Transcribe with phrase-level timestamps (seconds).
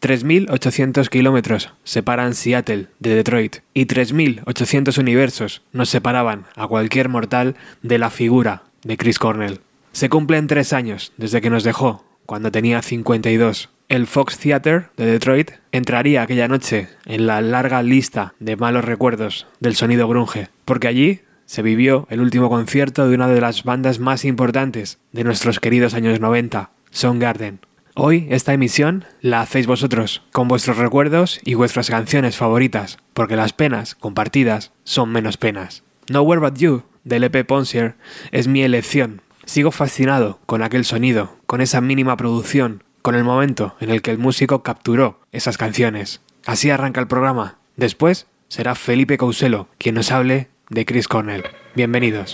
[0.00, 7.98] 3.800 kilómetros separan Seattle de Detroit y 3.800 universos nos separaban a cualquier mortal de
[7.98, 9.60] la figura de Chris Cornell.
[9.92, 13.70] Se cumplen tres años desde que nos dejó, cuando tenía 52.
[13.88, 19.46] El Fox Theater de Detroit entraría aquella noche en la larga lista de malos recuerdos
[19.60, 23.98] del sonido grunge, porque allí se vivió el último concierto de una de las bandas
[23.98, 27.60] más importantes de nuestros queridos años 90, Soundgarden.
[28.00, 33.52] Hoy esta emisión la hacéis vosotros, con vuestros recuerdos y vuestras canciones favoritas, porque las
[33.52, 35.82] penas compartidas son menos penas.
[36.08, 37.96] Nowhere But You, del EP Ponsier,
[38.30, 39.20] es mi elección.
[39.46, 44.12] Sigo fascinado con aquel sonido, con esa mínima producción, con el momento en el que
[44.12, 46.20] el músico capturó esas canciones.
[46.46, 47.58] Así arranca el programa.
[47.74, 51.42] Después será Felipe Couselo quien nos hable de Chris Cornell.
[51.74, 52.32] Bienvenidos.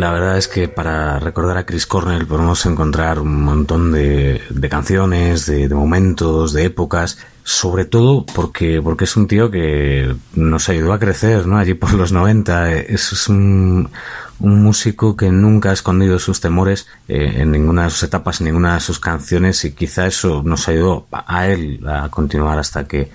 [0.00, 5.44] La verdad es que para recordar a Chris Cornell podemos encontrar un montón de, canciones,
[5.44, 10.98] de, momentos, de épocas, sobre todo porque, porque es un tío que nos ayudó a
[10.98, 11.58] crecer, ¿no?
[11.58, 12.72] Allí por los 90.
[12.72, 13.90] Es, un,
[14.38, 18.46] un músico que nunca ha escondido sus temores eh, en ninguna de sus etapas, en
[18.46, 23.10] ninguna de sus canciones y quizá eso nos ayudó a él a continuar hasta que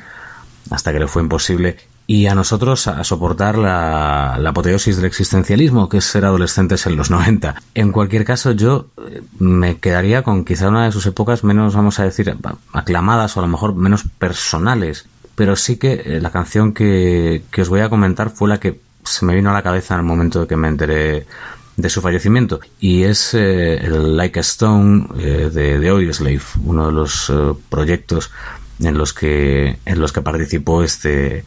[0.70, 5.98] hasta que le fue imposible y a nosotros a soportar la, apoteosis del existencialismo, que
[5.98, 7.56] es ser adolescentes en los 90.
[7.74, 12.00] En cualquier caso, yo eh, me quedaría con quizá una de sus épocas menos, vamos
[12.00, 12.36] a decir,
[12.74, 15.08] aclamadas o a lo mejor menos personales.
[15.36, 19.26] Pero sí que eh, la canción que, os voy a comentar fue la que se
[19.26, 21.26] me vino a la cabeza en el momento de que me enteré
[21.78, 26.94] de su fallecimiento y es eh, el Like a Stone de, de Slave, uno de
[26.94, 27.32] los
[27.70, 28.32] proyectos
[28.80, 31.46] en los que en los que participó este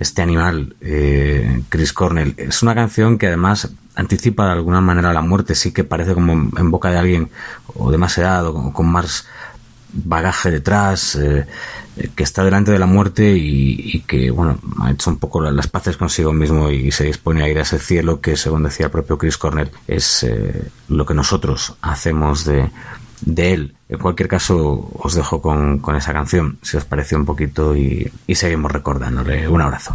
[0.00, 2.34] este animal, eh, Chris Cornell.
[2.38, 6.32] Es una canción que además anticipa de alguna manera la muerte, sí que parece como
[6.32, 7.30] en boca de alguien
[7.74, 9.26] o de más edad o con más
[9.92, 11.46] bagaje detrás, eh,
[12.14, 15.98] que está delante de la muerte y, que, bueno, ha hecho un poco las paces
[15.98, 19.18] consigo mismo y se dispone a ir a ese cielo que, según decía el propio
[19.18, 22.70] Chris Cornell, es eh, lo que nosotros hacemos de,
[23.22, 23.74] de él.
[23.88, 28.10] En cualquier caso, os dejo con, con esa canción, si os parece un poquito, y,
[28.26, 29.48] y seguimos recordándole.
[29.48, 29.94] Un abrazo.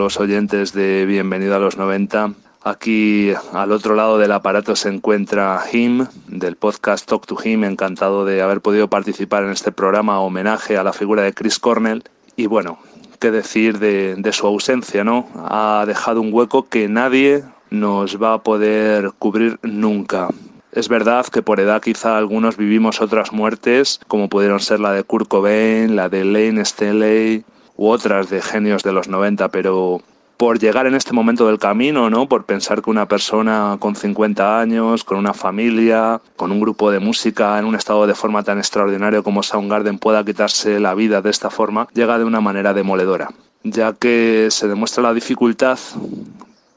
[0.00, 2.32] Oyentes de Bienvenido a los 90.
[2.64, 7.64] Aquí al otro lado del aparato se encuentra Him del podcast Talk to Him.
[7.64, 12.02] Encantado de haber podido participar en este programa homenaje a la figura de Chris Cornell.
[12.34, 12.78] Y bueno,
[13.18, 15.28] qué decir de, de su ausencia, ¿no?
[15.36, 20.28] Ha dejado un hueco que nadie nos va a poder cubrir nunca.
[20.72, 25.04] Es verdad que por edad quizá algunos vivimos otras muertes, como pudieron ser la de
[25.04, 27.44] Kurt Cobain, la de Lane Staley,
[27.80, 30.02] u otras de genios de los 90, pero
[30.36, 32.28] por llegar en este momento del camino, ¿no?
[32.28, 36.98] Por pensar que una persona con 50 años, con una familia, con un grupo de
[36.98, 41.30] música en un estado de forma tan extraordinario como Soundgarden pueda quitarse la vida de
[41.30, 43.30] esta forma, llega de una manera demoledora,
[43.62, 45.78] ya que se demuestra la dificultad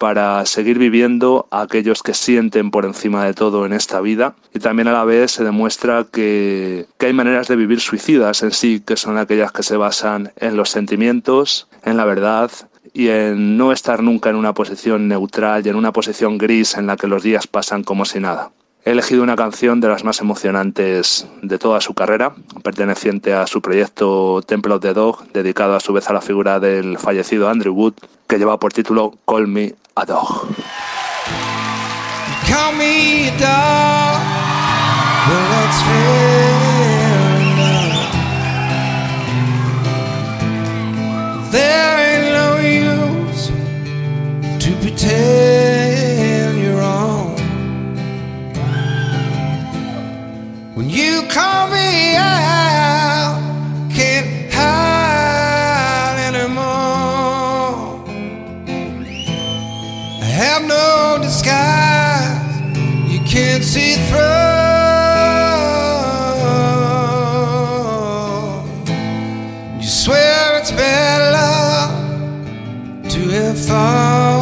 [0.03, 4.60] para seguir viviendo a aquellos que sienten por encima de todo en esta vida y
[4.60, 8.83] también a la vez se demuestra que, que, hay maneras de vivir suicidas en sí,
[8.86, 12.51] que son aquellas que se basan en los sentimientos, en la verdad
[12.93, 16.86] y en no estar nunca en una posición neutral y en una posición gris en
[16.86, 18.51] la que los días pasan como si nada.
[18.85, 23.61] He elegido una canción de las más emocionantes de toda su carrera, perteneciente a su
[23.61, 27.73] proyecto Temple of the Dog, dedicado a su vez a la figura del fallecido Andrew
[27.73, 27.93] Wood,
[28.27, 30.47] que lleva por título Call Me a Dog.
[32.45, 34.19] Call me a dog.
[41.51, 43.49] There ain't no use
[44.59, 45.92] to pretend
[50.93, 53.41] you call me out,
[53.91, 58.05] can't hide anymore.
[60.21, 62.69] I have no disguise,
[63.12, 64.19] you can't see through.
[69.81, 71.91] You swear it's luck
[73.09, 74.32] to have fallen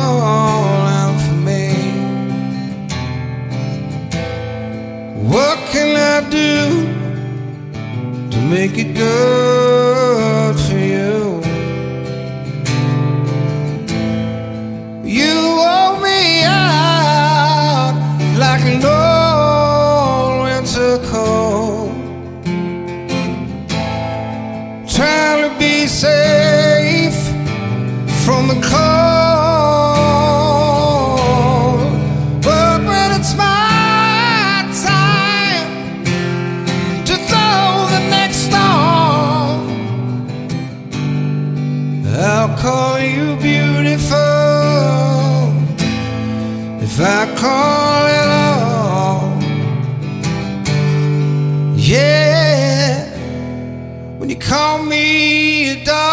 [5.31, 6.59] What can I do
[8.31, 11.39] to make it good for you?
[15.05, 15.37] You
[15.77, 17.95] owe me out
[18.43, 21.93] like an old winter cold.
[24.85, 27.15] Trying to be safe
[28.25, 29.10] from the cold.
[42.61, 44.17] Call you beautiful
[46.79, 49.41] if I call it all.
[51.75, 53.09] Yeah,
[54.19, 56.05] when you call me a dog,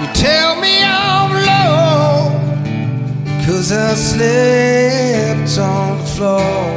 [0.00, 2.38] you tell me I'm low,
[3.46, 6.69] cause I slept on the floor.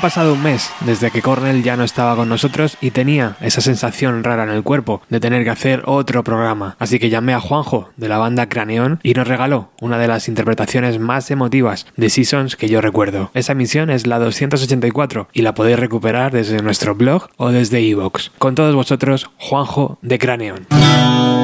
[0.00, 4.24] Pasado un mes desde que Cornell ya no estaba con nosotros y tenía esa sensación
[4.24, 6.74] rara en el cuerpo de tener que hacer otro programa.
[6.78, 10.26] Así que llamé a Juanjo de la banda Craneón y nos regaló una de las
[10.28, 13.30] interpretaciones más emotivas de Seasons que yo recuerdo.
[13.34, 18.30] Esa misión es la 284 y la podéis recuperar desde nuestro blog o desde iVoox.
[18.38, 21.39] Con todos vosotros, Juanjo de Craneón.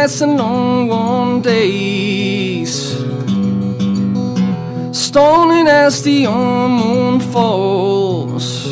[0.00, 2.72] Nights and long warm days.
[4.92, 8.66] Stolen as the young moon falls.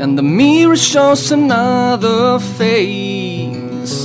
[0.00, 3.96] And the mirror shows another face.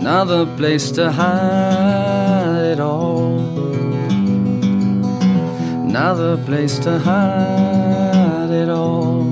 [0.00, 3.40] Another place to hide it all.
[5.88, 9.22] Another place to hide it all.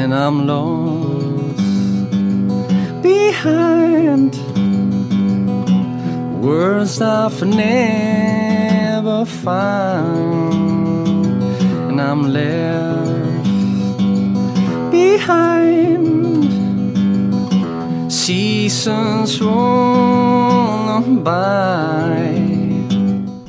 [0.00, 0.77] And I'm lost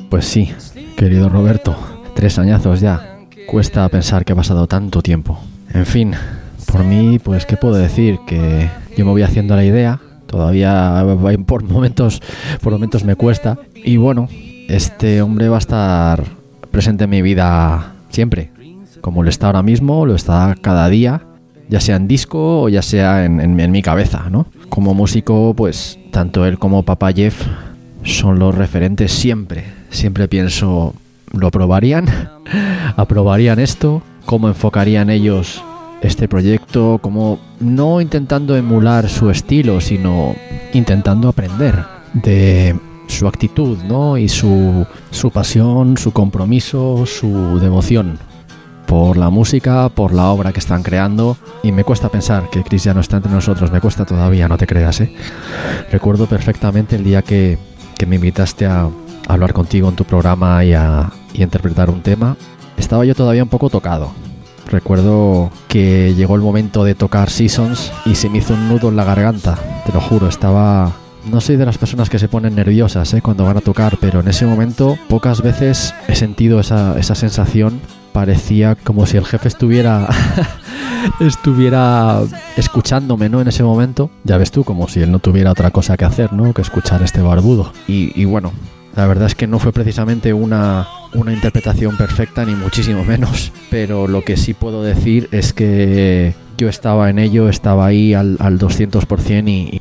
[0.08, 0.52] Pues sí,
[0.96, 1.76] querido Roberto,
[2.14, 3.18] tres añazos ya.
[3.46, 5.40] Cuesta pensar que ha pasado tanto tiempo.
[5.72, 6.14] En fin,
[6.70, 8.20] por mí, pues, ¿qué puedo decir?
[8.26, 8.68] Que
[9.00, 9.98] yo me voy haciendo la idea.
[10.26, 11.02] Todavía
[11.46, 12.20] por momentos,
[12.60, 13.56] por momentos me cuesta.
[13.74, 14.28] Y bueno,
[14.68, 16.22] este hombre va a estar
[16.70, 18.50] presente en mi vida siempre.
[19.00, 21.22] Como lo está ahora mismo, lo está cada día,
[21.70, 24.46] ya sea en disco o ya sea en, en- mi cabeza, ¿no?
[24.68, 27.42] Como músico, pues, tanto él como Papa Jeff
[28.04, 29.64] son los referentes siempre.
[29.88, 30.94] Siempre pienso,
[31.32, 32.04] ¿lo aprobarían?
[32.96, 34.02] ¿Aprobarían esto?
[34.26, 35.64] ¿Cómo enfocarían ellos
[36.00, 36.98] este proyecto?
[37.02, 40.34] Como no intentando emular su estilo, sino
[40.72, 44.16] intentando aprender de su actitud, ¿no?
[44.16, 48.18] Y su, su pasión, su compromiso, su devoción
[48.86, 51.36] por la música, por la obra que están creando.
[51.62, 54.58] Y me cuesta pensar que Chris ya no está entre nosotros, me cuesta todavía, no
[54.58, 55.14] te creas, ¿eh?
[55.92, 57.58] Recuerdo perfectamente el día que,
[57.96, 58.88] que me invitaste a,
[59.28, 62.36] hablar contigo en tu programa y a, y interpretar un tema.
[62.76, 64.10] Estaba yo todavía un poco tocado.
[64.70, 68.96] Recuerdo que llegó el momento de tocar Seasons y se me hizo un nudo en
[68.96, 70.92] la garganta, te lo juro, estaba
[71.30, 73.20] no soy de las personas que se ponen nerviosas ¿eh?
[73.20, 77.80] cuando van a tocar, pero en ese momento pocas veces he sentido esa, esa sensación.
[78.12, 80.08] Parecía como si el jefe estuviera
[81.20, 82.20] estuviera
[82.56, 83.40] escuchándome, ¿no?
[83.40, 84.10] En ese momento.
[84.24, 86.52] Ya ves tú, como si él no tuviera otra cosa que hacer, ¿no?
[86.52, 87.72] Que escuchar este barbudo.
[87.86, 88.52] Y, y bueno,
[88.96, 93.52] la verdad es que no fue precisamente una, una interpretación perfecta, ni muchísimo menos.
[93.70, 98.36] Pero lo que sí puedo decir es que yo estaba en ello, estaba ahí al,
[98.40, 99.80] al 200% y, y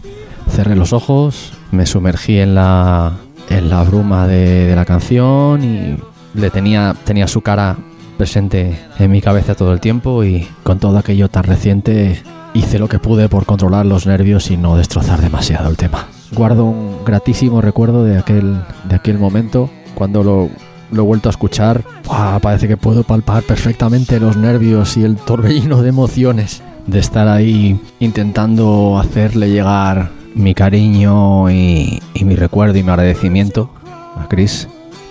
[0.50, 3.14] cerré los ojos, me sumergí en la,
[3.50, 5.98] en la bruma de, de la canción y
[6.34, 7.78] le tenía, tenía su cara
[8.18, 12.22] presente en mi cabeza todo el tiempo y con todo aquello tan reciente
[12.54, 16.08] hice lo que pude por controlar los nervios y no destrozar demasiado el tema.
[16.32, 20.50] Guardo un gratísimo recuerdo de aquel, de aquel momento cuando lo,
[20.92, 21.84] lo he vuelto a escuchar.
[22.06, 22.40] ¡buah!
[22.40, 27.80] Parece que puedo palpar perfectamente los nervios y el torbellino de emociones de estar ahí
[28.00, 33.72] intentando hacerle llegar mi cariño y, y mi recuerdo y mi agradecimiento
[34.18, 34.68] a Chris.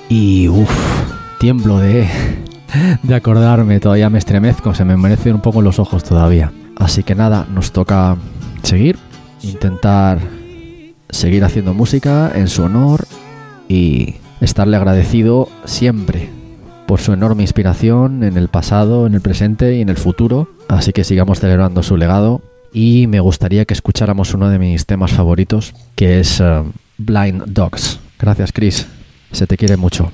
[0.09, 0.71] Y uff,
[1.39, 2.09] tiemblo de,
[3.03, 6.53] de acordarme, todavía me estremezco, se me merecen un poco los ojos todavía.
[6.77, 8.17] Así que nada, nos toca
[8.63, 8.99] seguir,
[9.43, 10.19] intentar
[11.11, 13.07] seguir haciendo música en su honor
[13.69, 16.31] y estarle agradecido siempre
[16.87, 20.49] por su enorme inspiración en el pasado, en el presente y en el futuro.
[20.69, 22.41] Así que sigamos celebrando su legado
[22.73, 26.65] y me gustaría que escucháramos uno de mis temas favoritos, que es uh,
[26.97, 28.01] Blind Dogs.
[28.19, 28.87] Gracias, Chris.
[29.33, 30.11] Se te quiere mucho.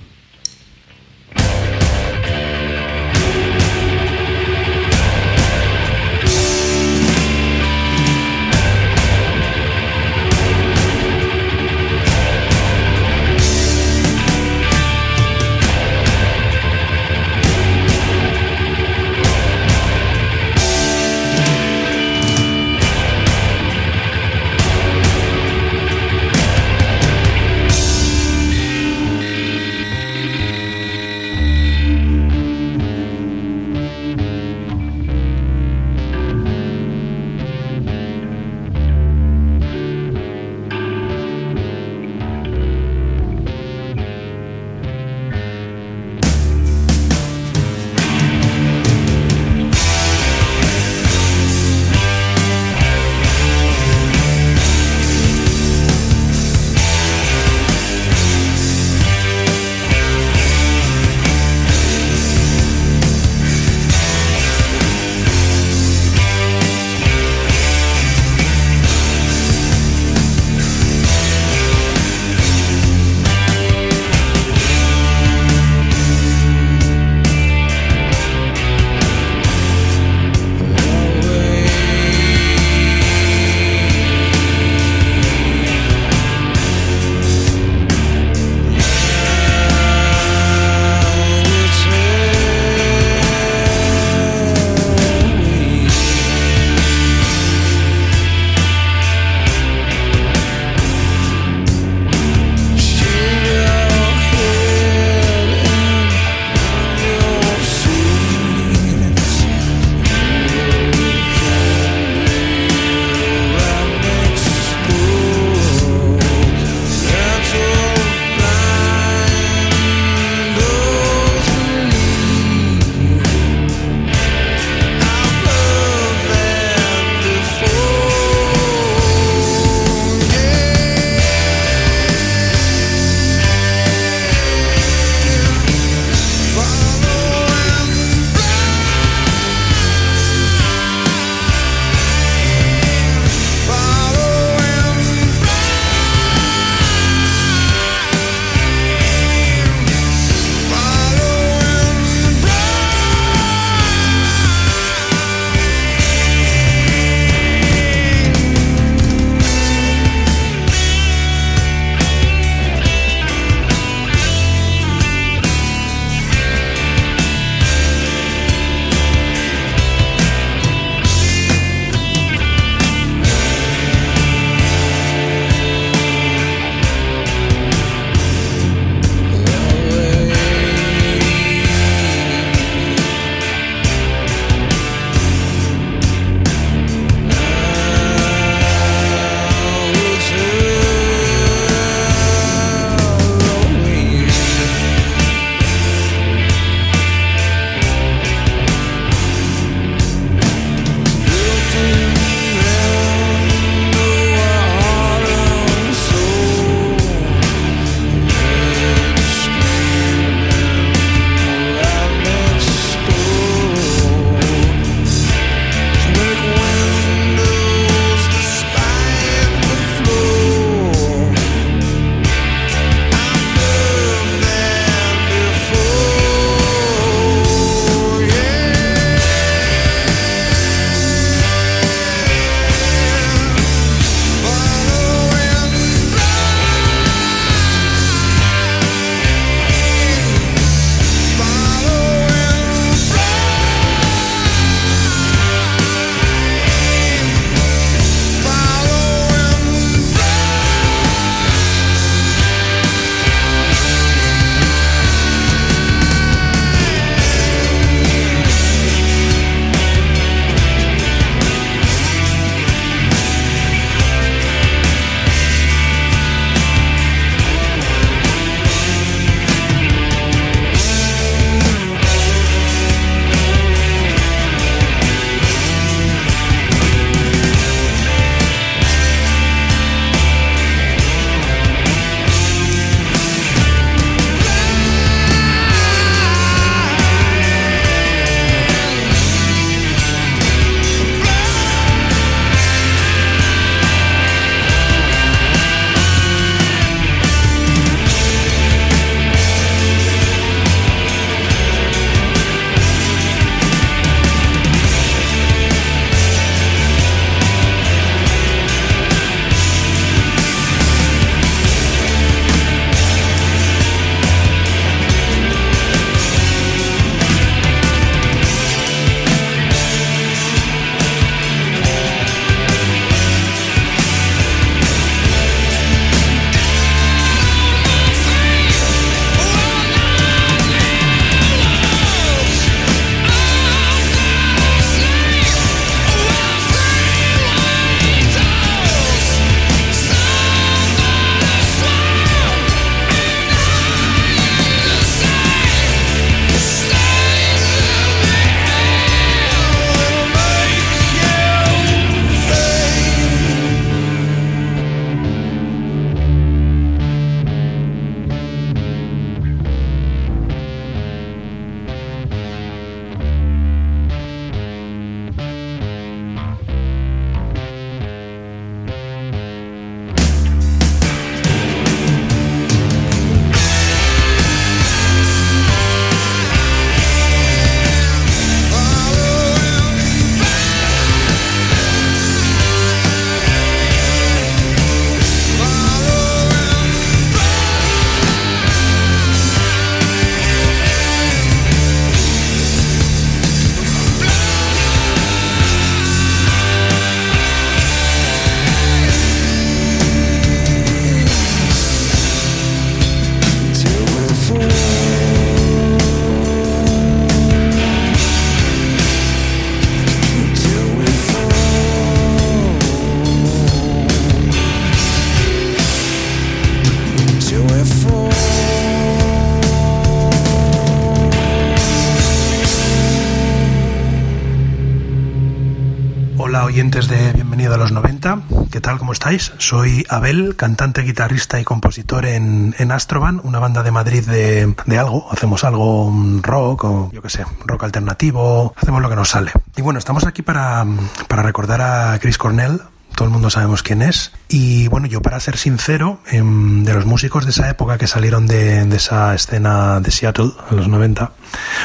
[429.14, 429.52] Estáis?
[429.58, 434.98] Soy Abel, cantante, guitarrista y compositor en, en Astroban, una banda de Madrid de, de
[434.98, 435.26] algo.
[435.30, 438.74] Hacemos algo mm, rock o yo qué sé, rock alternativo.
[438.76, 439.52] Hacemos lo que nos sale.
[439.76, 440.84] Y bueno, estamos aquí para,
[441.28, 442.80] para recordar a Chris Cornell,
[443.14, 444.32] todo el mundo sabemos quién es.
[444.48, 448.46] Y bueno, yo para ser sincero, em, de los músicos de esa época que salieron
[448.46, 451.32] de, de, esa escena de Seattle, en los 90,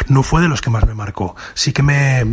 [0.07, 1.35] no fue de los que más me marcó.
[1.53, 2.25] Sí que me,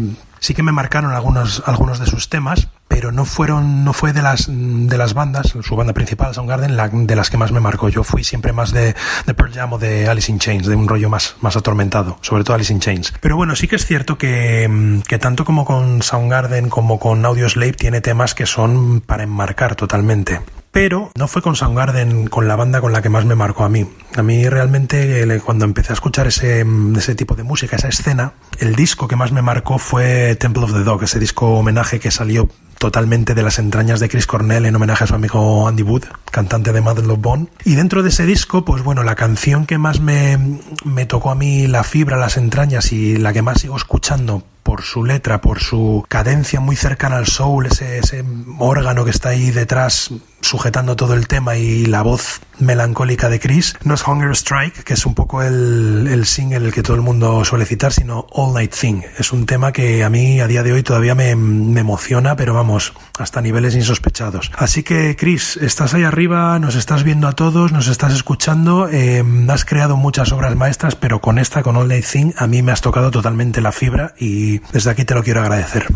[0.46, 4.22] sí que me marcaron algunos, algunos de sus temas, pero no fueron, no fue de
[4.22, 7.88] las, de las bandas, su banda principal, Soundgarden, la, de las que más me marcó.
[7.88, 11.10] Yo fui siempre más de, Pearl Jam o de Alice in Chains, de un rollo
[11.10, 13.12] más, más atormentado, sobre todo Alice in Chains.
[13.20, 17.72] Pero bueno, sí que es cierto que, que tanto como con Soundgarden como con Audioslave
[17.72, 20.42] tiene temas que son para enmarcar totalmente
[20.76, 23.70] pero no fue con Soundgarden, con la banda con la que más me marcó a
[23.70, 23.86] mí.
[24.14, 28.76] A mí realmente cuando empecé a escuchar ese, ese tipo de música, esa escena, el
[28.76, 32.50] disco que más me marcó fue Temple of the Dog, ese disco homenaje que salió
[32.78, 36.72] totalmente de las entrañas de Chris Cornell en homenaje a su amigo Andy Wood, cantante
[36.72, 37.46] de Mother Love Bone.
[37.64, 41.34] Y dentro de ese disco, pues bueno, la canción que más me, me tocó a
[41.34, 45.60] mí la fibra, las entrañas y la que más sigo escuchando por su letra, por
[45.60, 48.24] su cadencia muy cercana al soul, ese, ese
[48.58, 50.10] órgano que está ahí detrás
[50.40, 54.94] sujetando todo el tema y la voz melancólica de Chris, no es Hunger Strike, que
[54.94, 58.74] es un poco el, el single que todo el mundo suele citar, sino All Night
[58.74, 59.02] Thing.
[59.18, 62.54] Es un tema que a mí a día de hoy todavía me, me emociona, pero
[62.54, 64.50] vamos, hasta niveles insospechados.
[64.56, 69.24] Así que Chris, estás ahí arriba, nos estás viendo a todos, nos estás escuchando, eh,
[69.48, 72.72] has creado muchas obras maestras, pero con esta, con All Night Thing, a mí me
[72.72, 75.86] has tocado totalmente la fibra y desde aquí te lo quiero agradecer.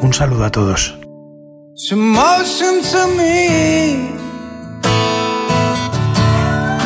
[0.00, 0.98] Un saludo a todos.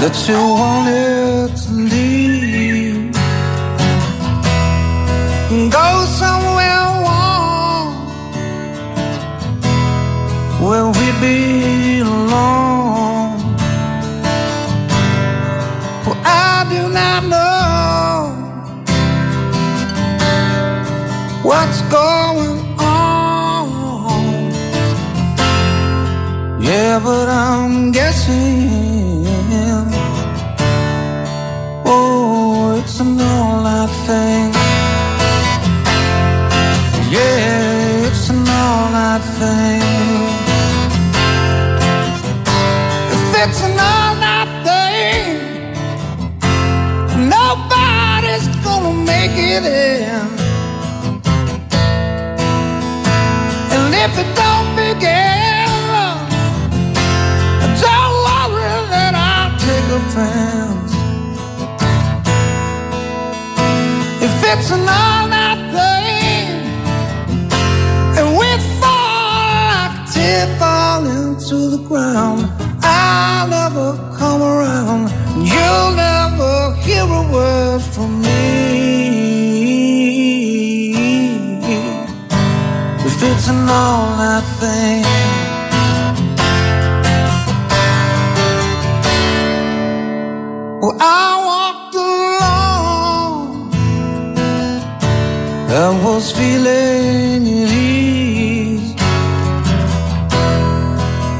[0.05, 3.13] That you wanted to leave
[5.71, 5.89] go
[6.23, 7.89] somewhere warm
[10.65, 12.37] where we belong.
[16.05, 18.29] Well, I do not know
[21.49, 23.65] what's going on.
[26.61, 27.91] Yeah, but I'm
[34.07, 34.53] thing.
[37.11, 39.83] Yeah, it's an all night thing.
[43.15, 45.29] If it's an all night thing,
[47.31, 50.27] nobody's gonna make it in.
[53.75, 55.24] And if it don't begin,
[64.57, 66.47] it's an all night thing,
[68.19, 72.49] and we fall like a tear fall into the ground,
[72.83, 75.11] I'll never come around.
[75.53, 78.55] You'll never hear a word from me.
[83.09, 85.05] If it's an all night thing.
[90.81, 91.34] Well, I
[96.03, 98.95] was feeling at ease.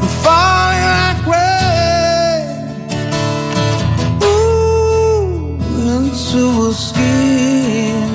[0.03, 2.47] And falling like rain
[4.23, 5.59] ooh,
[5.91, 8.09] into a skin.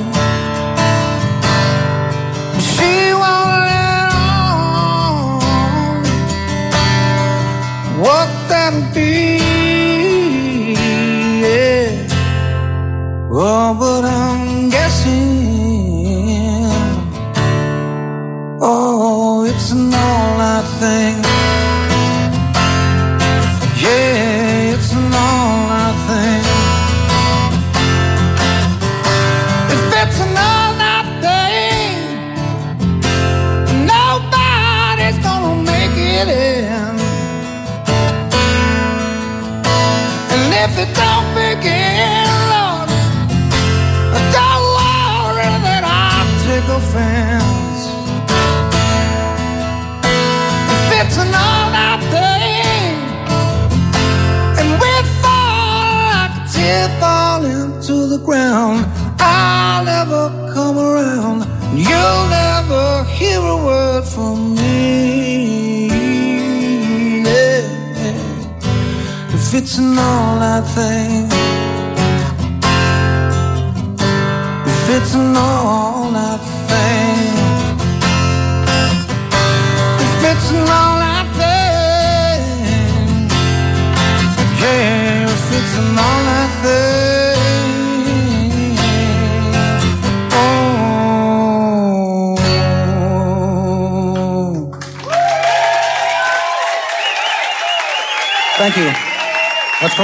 [2.72, 5.44] She won't let on
[8.04, 9.14] what that be.
[11.44, 11.90] Yeah.
[13.32, 14.19] Oh, but I'm
[69.80, 71.39] If it's an all night thing,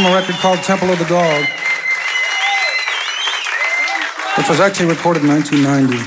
[0.05, 1.45] From a record called Temple of the Dog,
[4.37, 5.97] which was actually recorded in 1990.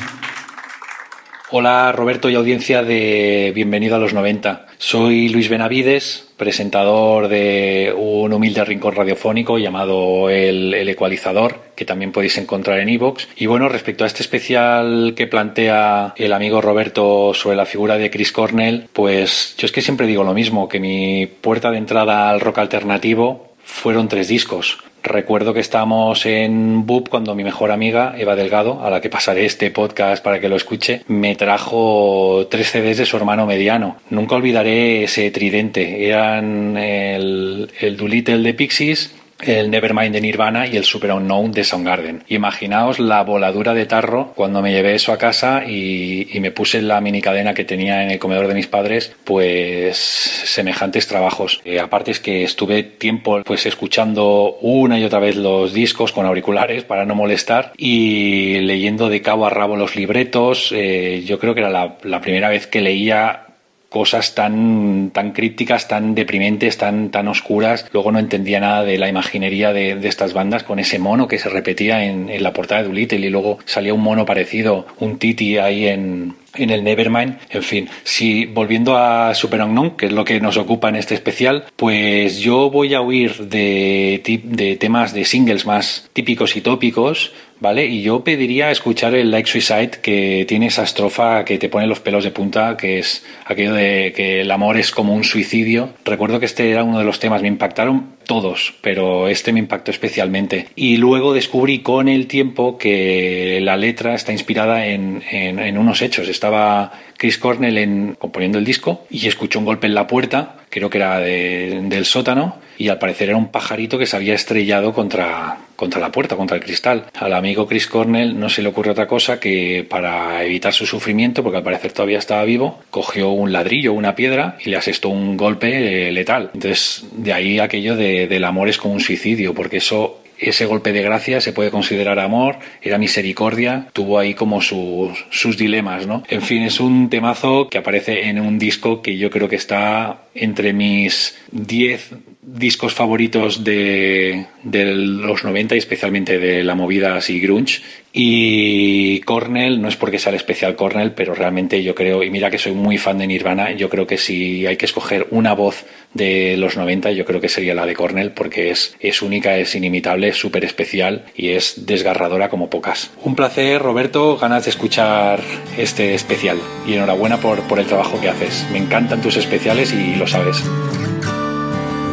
[1.50, 4.66] Hola Roberto y audiencia de Bienvenido a los 90.
[4.78, 12.12] Soy Luis Benavides, presentador de un humilde rincón radiofónico llamado El, El Ecualizador, que también
[12.12, 13.26] podéis encontrar en iVoox.
[13.34, 18.10] Y bueno, respecto a este especial que plantea el amigo Roberto sobre la figura de
[18.10, 22.30] Chris Cornell, pues yo es que siempre digo lo mismo, que mi puerta de entrada
[22.30, 24.78] al rock alternativo fueron tres discos.
[25.02, 29.46] Recuerdo que estábamos en BUP cuando mi mejor amiga, Eva Delgado, a la que pasaré
[29.46, 33.98] este podcast para que lo escuche, me trajo tres CDs de su hermano mediano.
[34.10, 36.08] Nunca olvidaré ese tridente.
[36.08, 41.64] Eran el, el Doolittle de Pixies, el Nevermind de Nirvana y el Super Unknown de
[41.64, 42.24] Soundgarden.
[42.28, 47.00] Imaginaos la voladura de tarro cuando me llevé eso a casa y, me puse la
[47.00, 51.60] mini cadena que tenía en el comedor de mis padres, pues semejantes trabajos.
[51.64, 56.26] Eh, aparte es que estuve tiempo pues escuchando una y otra vez los discos con
[56.26, 60.72] auriculares para no molestar y leyendo de cabo a rabo los libretos.
[60.72, 61.70] Eh, yo creo que era
[62.02, 63.47] la primera vez que leía
[63.88, 67.86] cosas tan, tan crípticas, tan deprimentes, tan, tan oscuras.
[67.92, 71.38] Luego no entendía nada de la imaginería de, de estas bandas con ese mono que
[71.38, 75.18] se repetía en, en la portada de Doolittle y luego salía un mono parecido, un
[75.18, 77.38] Titi ahí en, en el Nevermind.
[77.50, 81.14] En fin, si volviendo a Super Unknown, que es lo que nos ocupa en este
[81.14, 87.32] especial, pues yo voy a huir de, de temas de singles más típicos y tópicos,
[87.60, 87.86] ¿vale?
[87.86, 92.00] Y yo pediría escuchar el Like Suicide, que tiene esa estrofa que te pone los
[92.00, 95.90] pelos de punta, que es aquello de que el amor es como un suicidio.
[96.04, 99.90] Recuerdo que este era uno de los temas, me impactaron todos, pero este me impactó
[99.90, 100.68] especialmente.
[100.76, 106.28] Y luego descubrí con el tiempo que la letra está inspirada en, en- unos hechos.
[106.28, 110.90] Estaba Chris Cornell en, componiendo el disco y escuchó un golpe en la puerta, creo
[110.90, 114.94] que era de- del sótano, y al parecer era un pajarito que se había estrellado
[114.94, 117.06] contra, contra la puerta, contra el cristal.
[117.14, 121.42] Al amigo Chris Cornell no se le ocurrió otra cosa que para evitar su sufrimiento,
[121.42, 125.36] porque al parecer todavía estaba vivo, cogió un ladrillo, una piedra y le asestó un
[125.36, 126.50] golpe eh, letal.
[126.54, 130.92] Entonces, de ahí aquello de, del amor es como un suicidio, porque eso ese golpe
[130.92, 136.22] de gracia se puede considerar amor, era misericordia, tuvo ahí como sus, sus dilemas, ¿no?
[136.28, 140.22] En fin, es un temazo que aparece en un disco que yo creo que está
[140.34, 142.12] entre mis 10
[142.54, 147.82] discos favoritos de, de los 90 y especialmente de la movida así grunge.
[148.12, 152.50] Y Cornell, no es porque sea el especial Cornell, pero realmente yo creo, y mira
[152.50, 155.84] que soy muy fan de Nirvana, yo creo que si hay que escoger una voz
[156.14, 159.74] de los 90, yo creo que sería la de Cornell, porque es, es única, es
[159.74, 163.10] inimitable, es súper especial y es desgarradora como pocas.
[163.22, 165.40] Un placer, Roberto, ganas de escuchar
[165.76, 166.58] este especial.
[166.86, 168.66] Y enhorabuena por, por el trabajo que haces.
[168.72, 170.64] Me encantan tus especiales y lo sabes.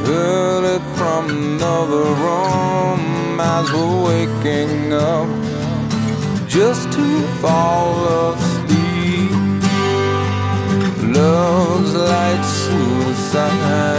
[0.06, 5.28] Heard it from another room as we're waking up
[6.48, 9.32] just to fall asleep.
[11.16, 13.96] Love's like suicide.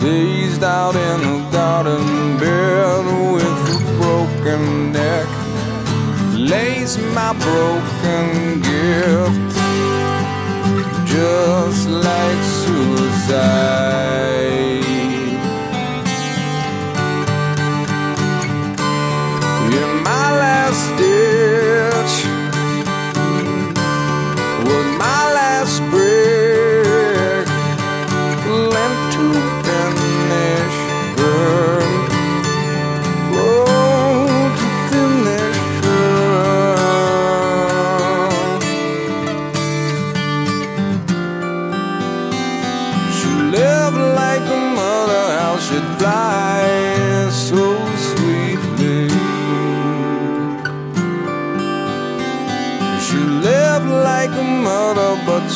[0.00, 3.04] Dazed out in a garden bed
[3.34, 4.81] with a broken
[6.48, 9.52] lays my broken gift
[11.06, 14.02] just like suicide.
[19.78, 21.71] In my last ditch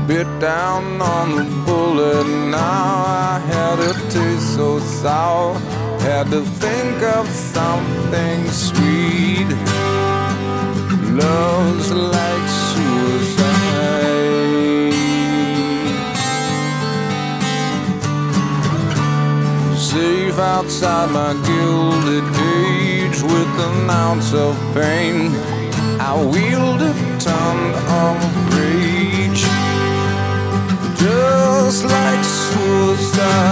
[0.07, 5.59] Bit down on the bullet, now I had a taste so sour.
[5.99, 9.47] Had to think of something sweet.
[11.11, 12.58] Love's like
[19.89, 25.31] safe outside my gilded cage with an ounce of pain.
[25.99, 27.57] I wield a ton
[28.05, 28.15] of
[28.55, 29.43] rage,
[30.95, 33.49] just like suicide.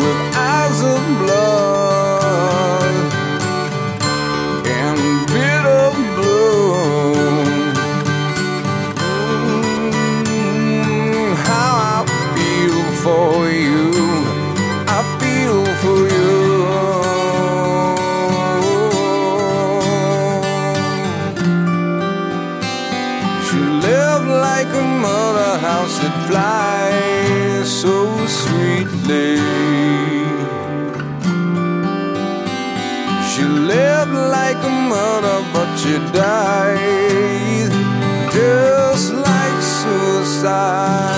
[0.00, 2.77] With eyes of blood
[26.28, 29.36] flies so sweetly.
[33.30, 37.72] She lived like a mother, but she died
[38.30, 41.17] just like suicide.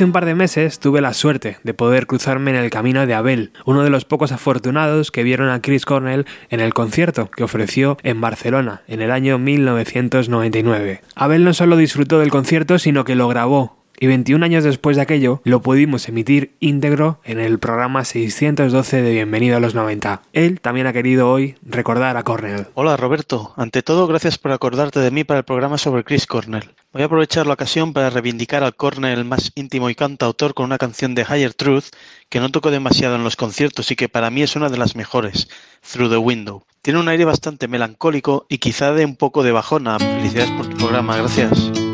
[0.00, 3.12] Hace un par de meses tuve la suerte de poder cruzarme en el camino de
[3.12, 7.44] Abel, uno de los pocos afortunados que vieron a Chris Cornell en el concierto que
[7.44, 11.02] ofreció en Barcelona en el año 1999.
[11.16, 15.02] Abel no solo disfrutó del concierto, sino que lo grabó y 21 años después de
[15.02, 20.22] aquello lo pudimos emitir íntegro en el programa 612 de Bienvenido a los 90.
[20.32, 22.66] Él también ha querido hoy recordar a Cornell.
[22.74, 26.70] Hola Roberto, ante todo gracias por acordarte de mí para el programa sobre Chris Cornell.
[26.94, 30.78] Voy a aprovechar la ocasión para reivindicar al Cornell más íntimo y cantautor con una
[30.78, 31.90] canción de Higher Truth
[32.30, 34.96] que no toco demasiado en los conciertos y que para mí es una de las
[34.96, 35.48] mejores,
[35.92, 36.64] Through the Window.
[36.80, 39.98] Tiene un aire bastante melancólico y quizá de un poco de bajona.
[39.98, 41.89] Felicidades por tu programa, gracias.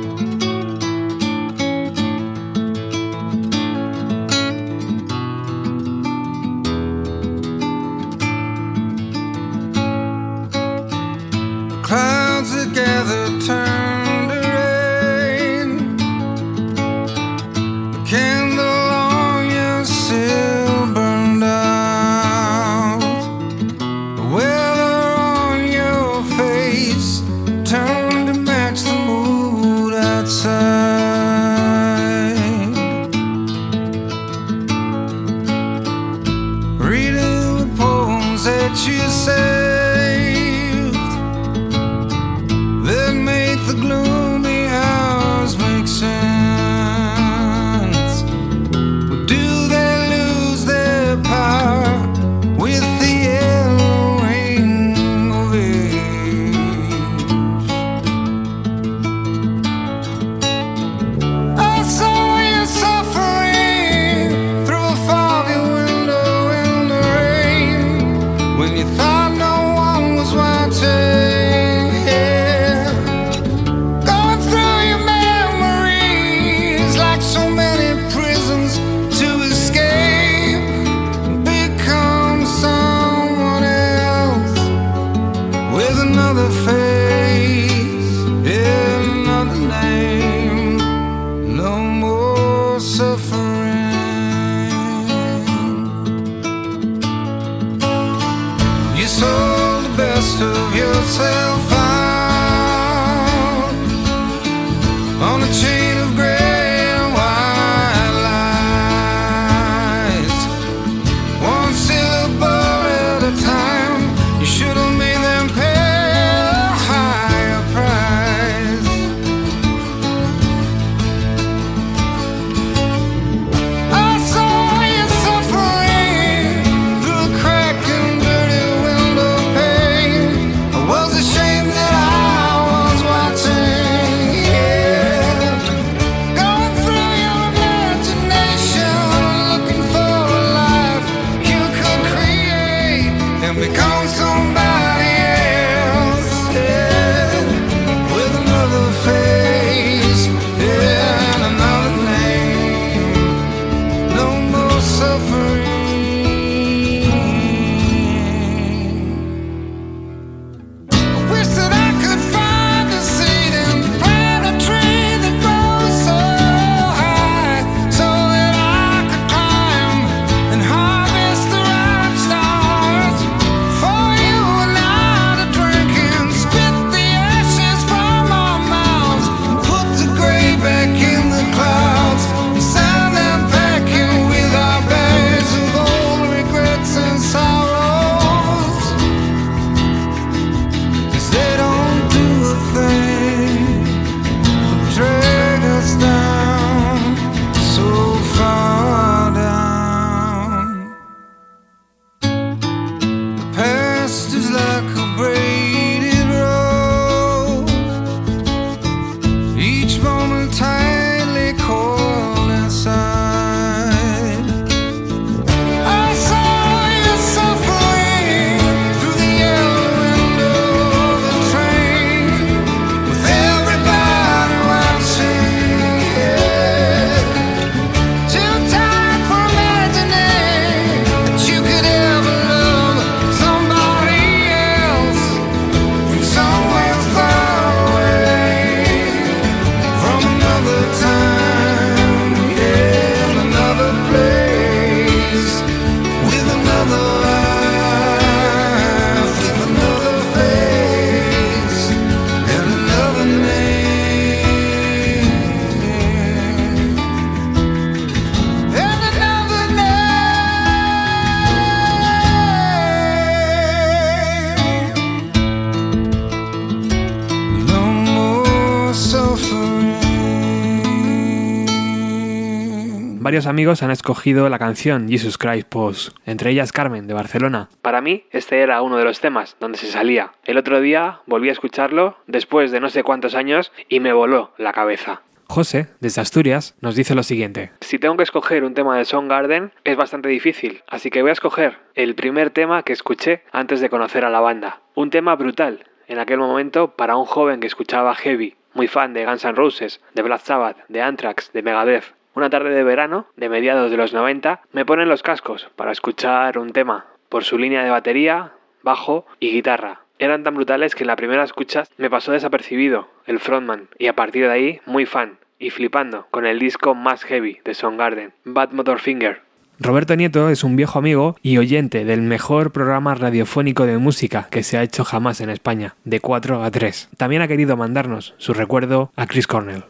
[273.37, 277.69] Varios amigos han escogido la canción Jesus Christ Pose, entre ellas Carmen, de Barcelona.
[277.83, 280.33] Para mí, este era uno de los temas donde se salía.
[280.47, 284.55] El otro día volví a escucharlo, después de no sé cuántos años, y me voló
[284.57, 285.21] la cabeza.
[285.49, 287.73] José, desde Asturias, nos dice lo siguiente.
[287.83, 291.35] Si tengo que escoger un tema de Soundgarden, es bastante difícil, así que voy a
[291.35, 294.81] escoger el primer tema que escuché antes de conocer a la banda.
[294.95, 299.27] Un tema brutal, en aquel momento, para un joven que escuchaba heavy, muy fan de
[299.27, 302.16] Guns N' Roses, de Black Sabbath, de Anthrax, de Megadeth.
[302.37, 306.59] Una tarde de verano, de mediados de los 90, me ponen los cascos para escuchar
[306.59, 310.03] un tema, por su línea de batería, bajo y guitarra.
[310.19, 314.13] Eran tan brutales que en la primera escucha me pasó desapercibido el frontman y a
[314.13, 318.73] partir de ahí muy fan y flipando con el disco más heavy de Soundgarden, Bad
[318.73, 319.41] Motorfinger.
[319.81, 324.63] Roberto Nieto es un viejo amigo y oyente del mejor programa radiofónico de música que
[324.63, 327.09] se ha hecho jamás en España, de 4 a 3.
[327.17, 329.85] También ha querido mandarnos su recuerdo a Chris Cornell.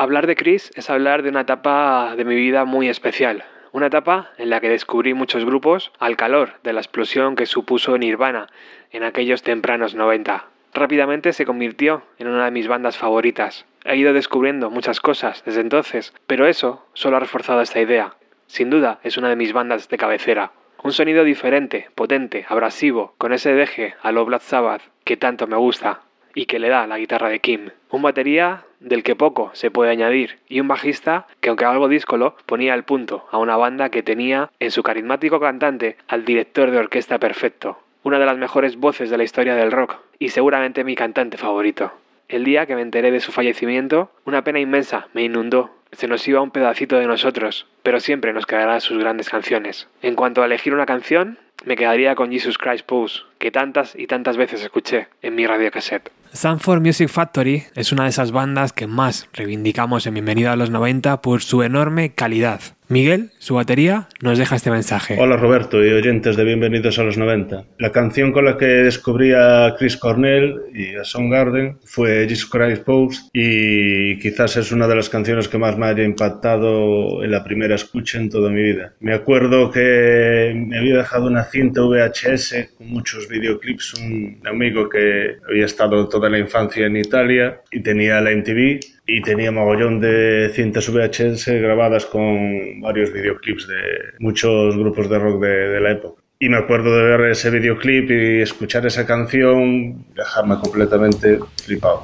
[0.00, 3.44] Hablar de Chris es hablar de una etapa de mi vida muy especial.
[3.72, 7.98] Una etapa en la que descubrí muchos grupos al calor de la explosión que supuso
[7.98, 8.46] Nirvana
[8.92, 10.46] en aquellos tempranos 90.
[10.72, 13.66] Rápidamente se convirtió en una de mis bandas favoritas.
[13.84, 18.14] He ido descubriendo muchas cosas desde entonces, pero eso solo ha reforzado esta idea.
[18.46, 20.52] Sin duda es una de mis bandas de cabecera.
[20.82, 25.58] Un sonido diferente, potente, abrasivo, con ese deje a lo Black Sabbath que tanto me
[25.58, 26.00] gusta
[26.34, 27.70] y que le da la guitarra de Kim.
[27.90, 32.36] Un batería del que poco se puede añadir y un bajista que aunque algo díscolo
[32.46, 36.78] ponía el punto a una banda que tenía en su carismático cantante al director de
[36.78, 40.94] orquesta perfecto, una de las mejores voces de la historia del rock y seguramente mi
[40.94, 41.92] cantante favorito.
[42.28, 45.70] El día que me enteré de su fallecimiento, una pena inmensa me inundó.
[45.90, 49.88] Se nos iba un pedacito de nosotros, pero siempre nos quedarán sus grandes canciones.
[50.00, 54.06] En cuanto a elegir una canción, me quedaría con Jesus Christ Pose, que tantas y
[54.06, 56.12] tantas veces escuché en mi radiocassette.
[56.32, 60.70] Sanford Music Factory es una de esas bandas que más reivindicamos en Bienvenido a los
[60.70, 62.60] 90 por su enorme calidad.
[62.90, 65.16] Miguel, su batería, nos deja este mensaje.
[65.16, 67.64] Hola Roberto y oyentes de Bienvenidos a los 90.
[67.78, 72.82] La canción con la que descubrí a Chris Cornell y a Soundgarden fue Jesus Christ
[72.82, 77.44] Post y quizás es una de las canciones que más me haya impactado en la
[77.44, 78.92] primera escucha en toda mi vida.
[78.98, 85.36] Me acuerdo que me había dejado una cinta VHS con muchos videoclips un amigo que
[85.48, 90.50] había estado toda la infancia en Italia y tenía la MTV y tenía mogollón de
[90.54, 93.82] cintas VHS grabadas con varios videoclips de
[94.18, 96.22] muchos grupos de rock de, de la época.
[96.38, 102.02] Y me acuerdo de ver ese videoclip y escuchar esa canción, dejarme completamente flipado.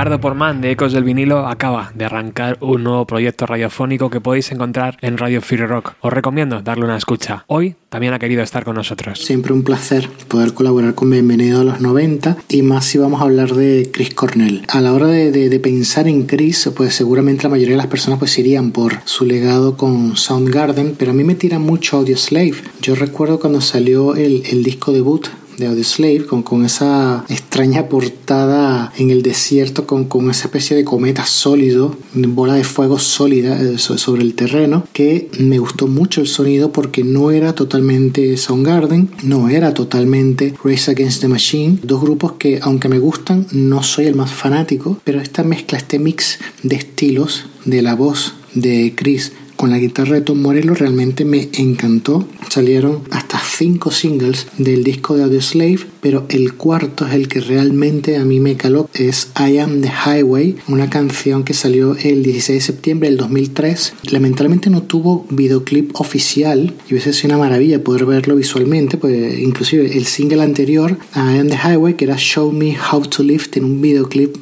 [0.00, 4.50] Ricardo Porman de Ecos del Vinilo acaba de arrancar un nuevo proyecto radiofónico que podéis
[4.50, 5.92] encontrar en Radio Free Rock.
[6.00, 7.44] Os recomiendo darle una escucha.
[7.48, 9.18] Hoy también ha querido estar con nosotros.
[9.18, 13.24] Siempre un placer poder colaborar con Bienvenido a los 90 y más si vamos a
[13.24, 14.62] hablar de Chris Cornell.
[14.68, 18.38] A la hora de, pensar en Chris, pues seguramente la mayoría de las personas pues
[18.38, 22.54] irían por su legado con Soundgarden, pero a mí me tira mucho Audioslave.
[22.80, 25.26] Yo recuerdo cuando salió el, el disco debut
[25.60, 30.84] de Audioslave con, con esa extraña portada en el desierto con, con esa especie de
[30.84, 36.20] cometa sólido, bola de fuego sólida eh, so- sobre el terreno que me gustó mucho
[36.20, 42.00] el sonido porque no era totalmente Soundgarden, no era totalmente Race Against the Machine, dos
[42.00, 46.38] grupos que aunque me gustan no soy el más fanático, pero esta mezcla, este mix
[46.62, 51.50] de estilos de la voz de Chris con la guitarra de Tom Morello realmente me
[51.52, 52.26] encantó.
[52.48, 58.16] Salieron hasta cinco singles del disco de Audioslave, pero el cuarto es el que realmente
[58.16, 58.88] a mí me caló.
[58.94, 63.92] Es I Am the Highway, una canción que salió el 16 de septiembre del 2003.
[64.10, 69.94] Lamentablemente no tuvo videoclip oficial y hubiese sido una maravilla poder verlo visualmente, pues inclusive
[69.94, 73.68] el single anterior, I Am the Highway, que era Show Me How to Live, tiene
[73.68, 74.38] un videoclip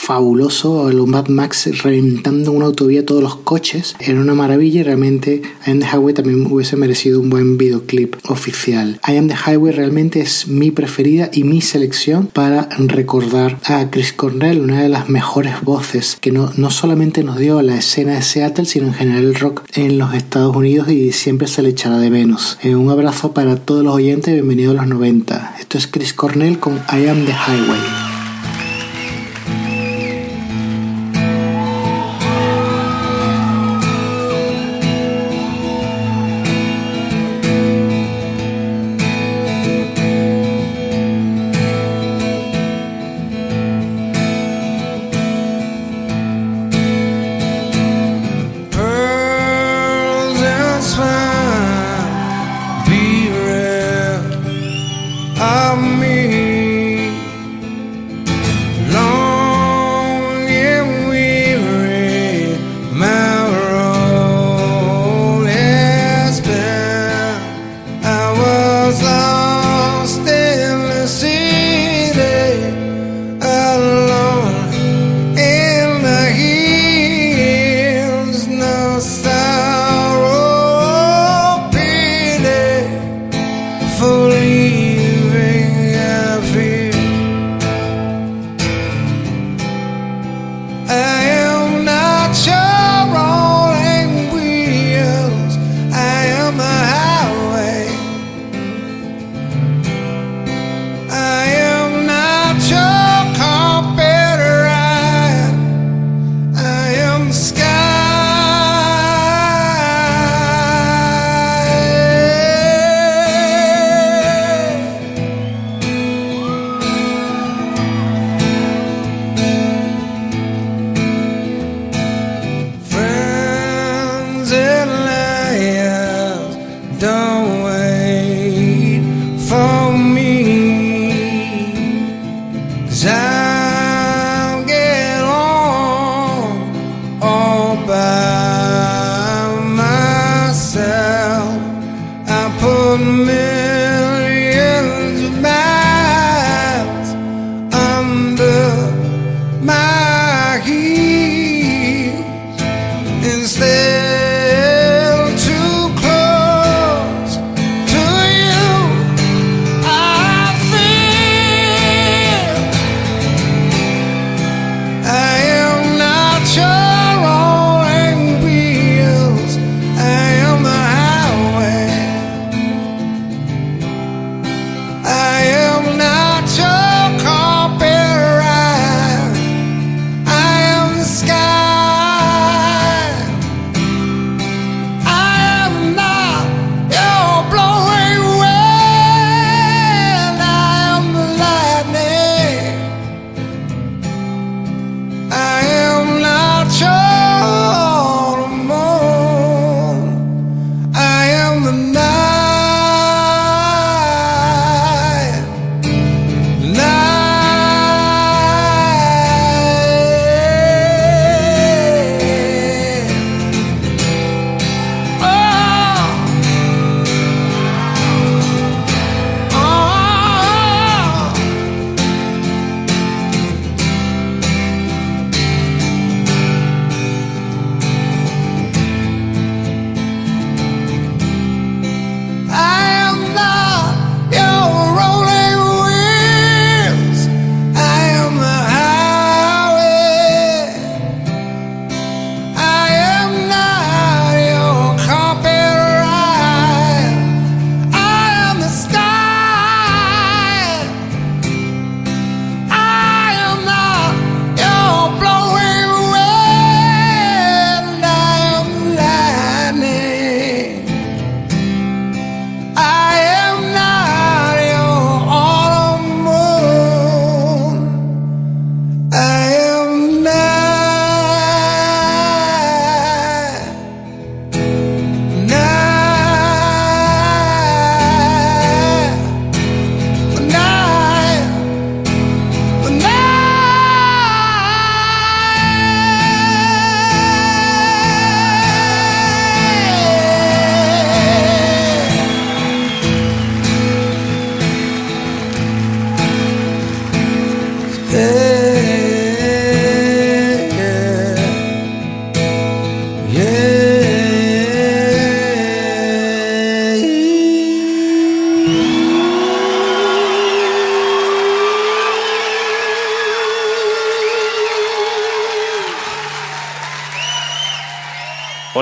[0.00, 3.94] fabuloso, el Mad Max reventando en una autovía todos los coches.
[4.00, 8.16] Era una maravilla y realmente I Am the Highway también hubiese merecido un buen videoclip
[8.28, 8.98] oficial.
[9.06, 14.12] I Am the Highway realmente es mi preferida y mi selección para recordar a Chris
[14.12, 18.22] Cornell, una de las mejores voces que no, no solamente nos dio la escena de
[18.22, 21.98] Seattle, sino en general el rock en los Estados Unidos y siempre se le echará
[21.98, 22.58] de menos.
[22.62, 25.56] Eh, un abrazo para todos los oyentes, bienvenidos a los 90.
[25.60, 28.19] Esto es Chris Cornell con I Am the Highway.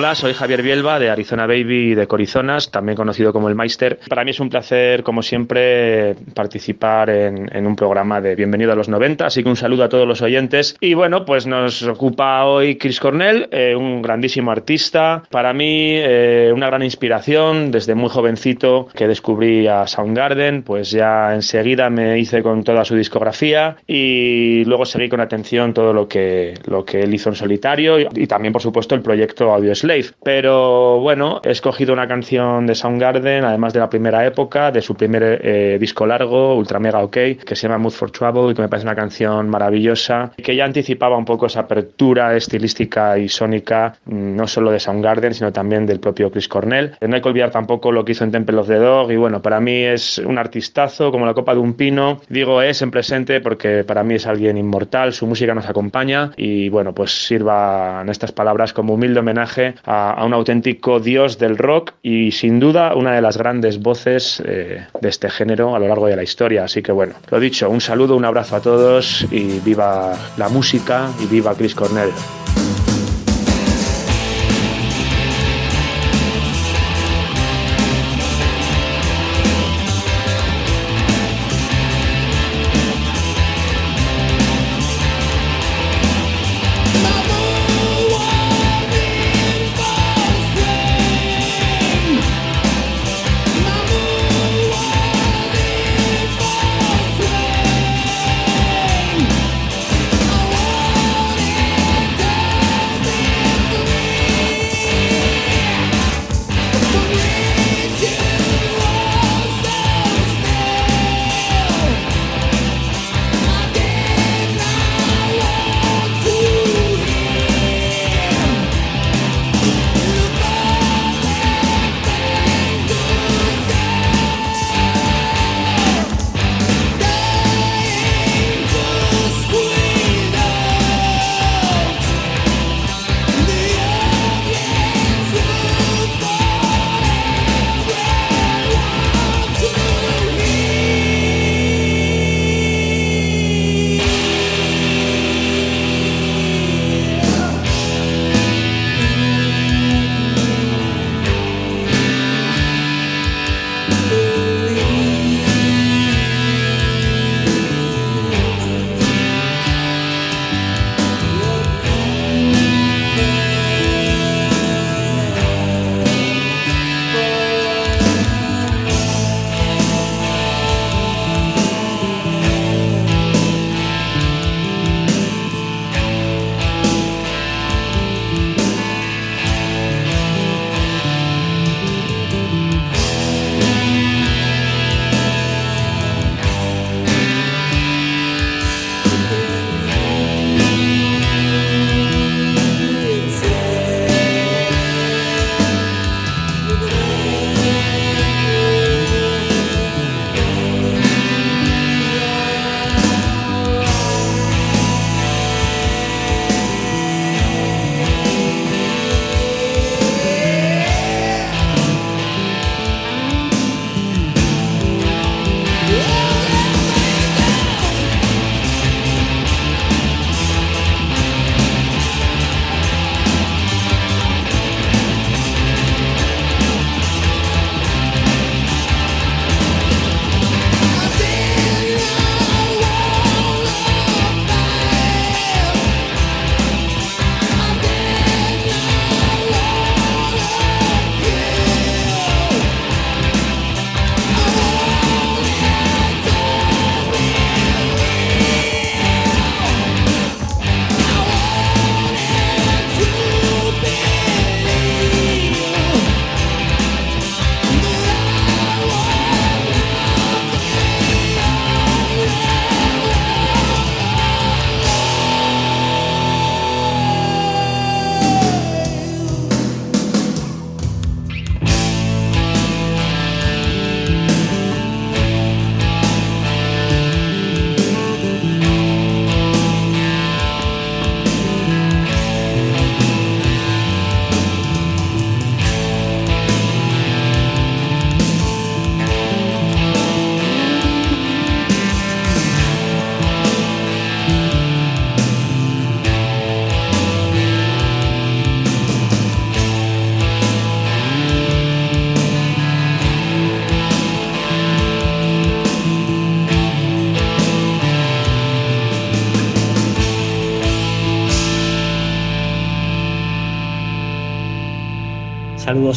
[0.08, 4.00] Hola, soy Javier Bielba de Arizona Baby de Corizonas, también conocido como el Meister.
[4.08, 8.74] Para mí es un placer, como siempre, participar en, en, un programa de Bienvenido a
[8.74, 10.78] los 90, así que un saludo a todos los oyentes.
[10.80, 15.24] Y bueno, pues nos ocupa hoy Chris Cornell, eh, un grandísimo artista.
[15.30, 21.34] Para mí, eh, una gran inspiración desde muy jovencito que descubrí a Soundgarden, pues ya
[21.34, 26.54] enseguida me hice con toda su discografía y luego seguí con atención todo lo que,
[26.64, 29.97] lo que él hizo en solitario y, y también, por supuesto, el proyecto Audio Slave.
[30.22, 34.94] Pero bueno, he escogido una canción de Soundgarden, además de la primera época, de su
[34.94, 38.62] primer eh, disco largo, Ultra Mega OK, que se llama Mood for Trouble y que
[38.62, 43.94] me parece una canción maravillosa, que ya anticipaba un poco esa apertura estilística y sónica,
[44.04, 46.92] mm, no solo de Soundgarden, sino también del propio Chris Cornell.
[47.00, 49.42] No hay que olvidar tampoco lo que hizo en Temple of the Dog y bueno,
[49.42, 52.20] para mí es un artistazo como la copa de un pino.
[52.28, 56.68] Digo es en presente porque para mí es alguien inmortal, su música nos acompaña y
[56.68, 61.94] bueno, pues sirva en estas palabras como humilde homenaje a, un auténtico dios del rock
[62.02, 66.06] y sin duda una de las grandes voces eh, de este género a lo largo
[66.06, 66.64] de la historia.
[66.64, 71.08] Así que bueno, lo dicho, un saludo, un abrazo a todos y viva la música
[71.22, 72.10] y viva Chris Cornell.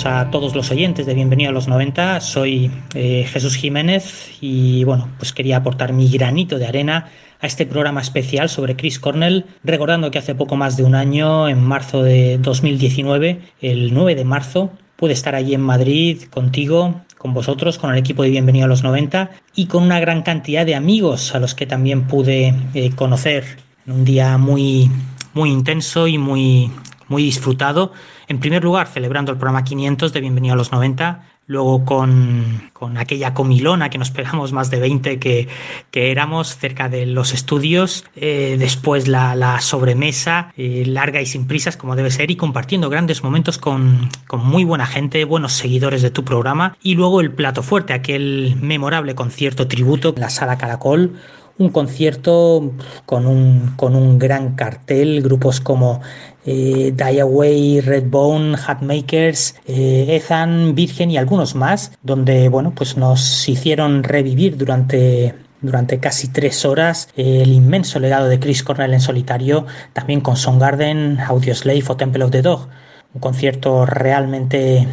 [0.06, 2.22] A todos los oyentes de Bienvenido a los 90.
[2.22, 7.10] Soy eh, Jesús Jiménez y bueno, pues quería aportar mi granito de arena
[7.40, 11.49] a este programa especial sobre Chris Cornell, recordando que hace poco más de un año,
[11.49, 17.34] en marzo de 2019, el 9 de marzo, pude estar allí en Madrid contigo, con
[17.34, 20.73] vosotros, con el equipo de Bienvenido a los 90 y con una gran cantidad de
[20.76, 23.44] amigos a los que también pude eh, conocer
[23.86, 24.90] en un día muy,
[25.34, 26.72] muy intenso y muy,
[27.12, 27.92] muy disfrutado.
[28.28, 32.98] En primer lugar, celebrando el programa 500 de Bienvenido a los 90, luego con, con
[32.98, 35.50] aquella comilona que nos pegamos más de 20 que,
[35.92, 41.48] que éramos cerca de los estudios, eh, después la, la sobremesa eh, larga y sin
[41.48, 46.02] prisas como debe ser y compartiendo grandes momentos con, con muy buena gente, buenos seguidores
[46.02, 50.58] de tu programa y luego el plato fuerte, aquel memorable concierto tributo en la sala
[50.58, 51.20] Caracol
[51.62, 52.74] un concierto
[53.06, 56.02] con un, con un gran cartel, grupos como
[56.46, 63.48] eh, Die Away, Redbone, Hatmakers, eh, Ethan, Virgen y algunos más, donde bueno, pues nos
[63.48, 69.68] hicieron revivir durante durante casi tres horas el inmenso legado de Chris Cornell en solitario,
[69.94, 72.68] también con Soundgarden, Audioslave o Temple of the Dog.
[73.14, 74.88] Un concierto realmente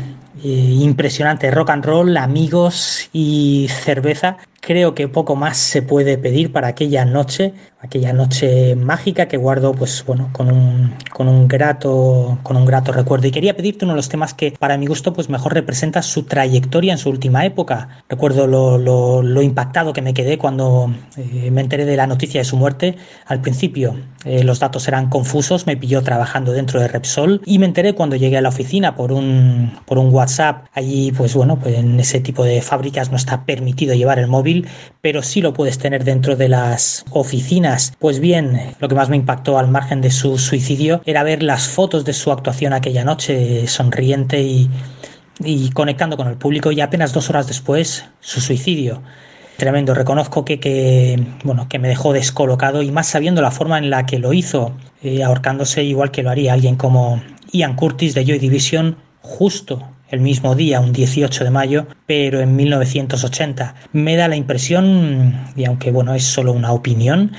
[0.44, 4.36] eh, impresionante, rock and roll, amigos y cerveza
[4.68, 9.72] creo que poco más se puede pedir para aquella noche, aquella noche mágica que guardo
[9.72, 13.26] pues bueno con un, con un grato con un grato recuerdo.
[13.26, 16.24] Y quería pedirte uno de los temas que para mi gusto pues mejor representa su
[16.24, 18.02] trayectoria en su última época.
[18.10, 22.44] Recuerdo lo, lo, impactado que me quedé cuando eh, me enteré de la noticia de
[22.44, 22.96] su muerte.
[23.24, 23.96] Al principio
[24.26, 28.16] eh, los datos eran confusos me pilló trabajando dentro de Repsol y me enteré cuando
[28.16, 30.66] llegué a la oficina por un por un WhatsApp.
[30.74, 34.57] Allí pues bueno pues en ese tipo de fábricas no está permitido llevar el móvil
[35.00, 37.92] pero sí lo puedes tener dentro de las oficinas.
[37.98, 41.68] Pues bien, lo que más me impactó al margen de su suicidio era ver las
[41.68, 47.30] fotos de su actuación aquella noche, sonriente y, conectando con el público y apenas dos
[47.30, 49.02] horas después su suicidio.
[49.56, 53.90] Tremendo, reconozco que, que, bueno, que me dejó descolocado y más sabiendo la forma en
[53.90, 54.72] la que lo hizo,
[55.02, 57.20] eh, ahorcándose igual que lo haría alguien como
[57.52, 62.56] Ian Curtis de Joy Division justo el mismo día, un 18 de mayo, pero en
[62.56, 63.74] 1980.
[63.92, 67.32] Me da la impresión, y aunque bueno, es solo una opinión,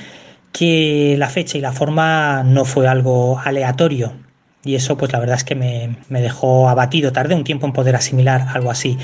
[0.52, 4.12] que la fecha y la forma no fue algo aleatorio.
[4.62, 7.72] Y eso pues la verdad es que me, me dejó abatido, tardé un tiempo en
[7.72, 8.98] poder asimilar algo así.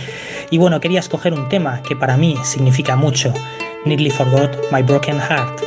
[0.50, 3.32] Y bueno, quería escoger un tema que para mí significa mucho,
[3.86, 5.62] Nearly Forgot My Broken Heart.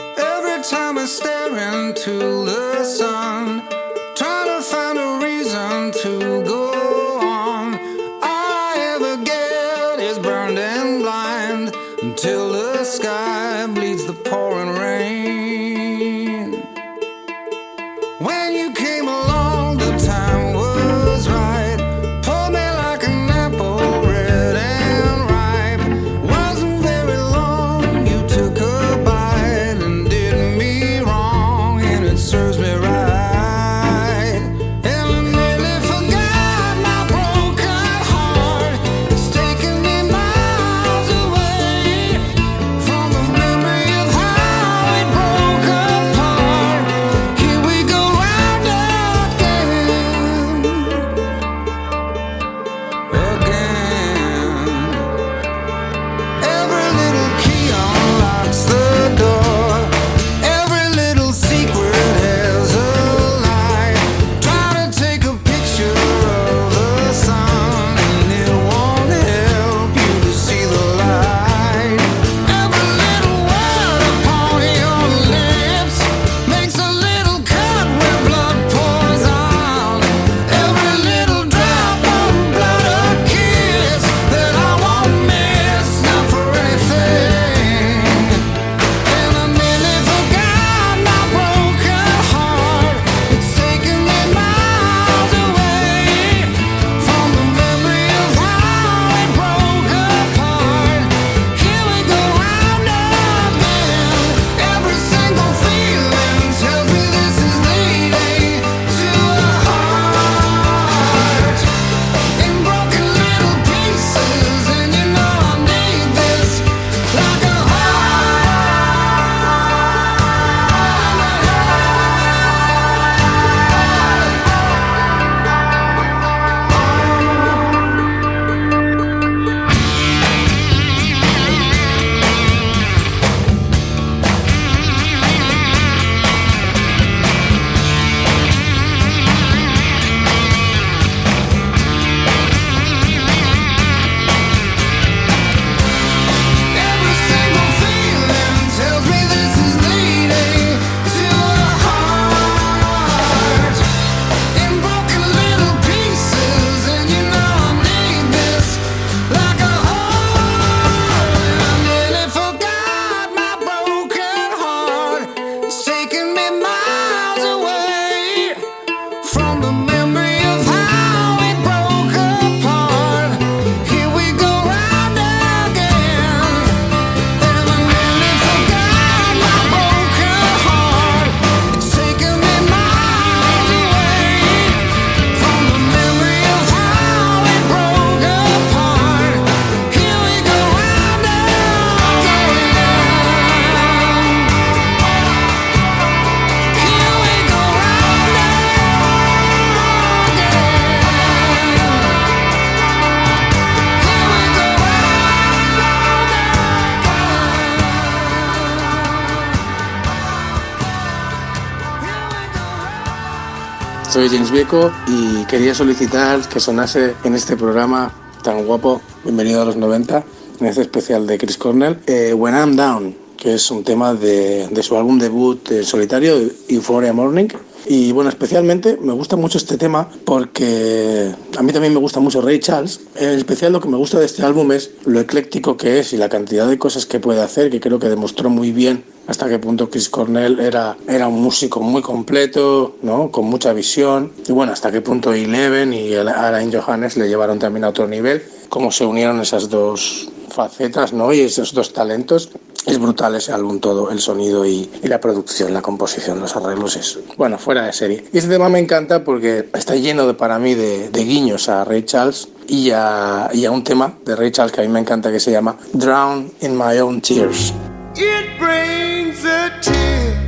[214.20, 218.12] Soy James Vieco y quería solicitar que sonase en este programa
[218.44, 220.26] tan guapo, bienvenido a los 90,
[220.60, 224.68] en este especial de Chris Cornell, eh, When I'm Down, que es un tema de,
[224.82, 226.36] su álbum debut en solitario,
[226.68, 227.48] Euphoria Morning.
[227.92, 232.40] Y bueno, especialmente me gusta mucho este tema porque a mí también me gusta mucho
[232.40, 233.02] Ray Charles.
[233.16, 236.18] En especial lo que me gusta de este álbum es lo ecléctico que es y
[236.18, 239.58] la cantidad de cosas que puede hacer, que creo que demostró muy bien hasta qué
[239.58, 243.32] punto Chris Cornell era, era un músico muy completo, ¿no?
[243.32, 244.34] con mucha visión.
[244.48, 248.44] Y bueno, hasta qué punto Eleven y Alain Johannes le llevaron también a otro nivel.
[248.70, 251.32] Cómo se unieron esas dos facetas ¿no?
[251.32, 252.50] y esos dos talentos.
[252.86, 257.20] Es brutal ese álbum todo, el sonido y, la producción, la composición, los arreglos, es
[257.38, 258.26] bueno, fuera de serie.
[258.34, 261.86] Y este tema me encanta porque está lleno de, para mí de, de guiños a
[261.86, 265.00] Ray Charles y a, y a un tema de Ray Charles que a mí me
[265.00, 267.74] encanta que se llama Drown in My Own Tears.
[268.16, 270.39] It brings a tear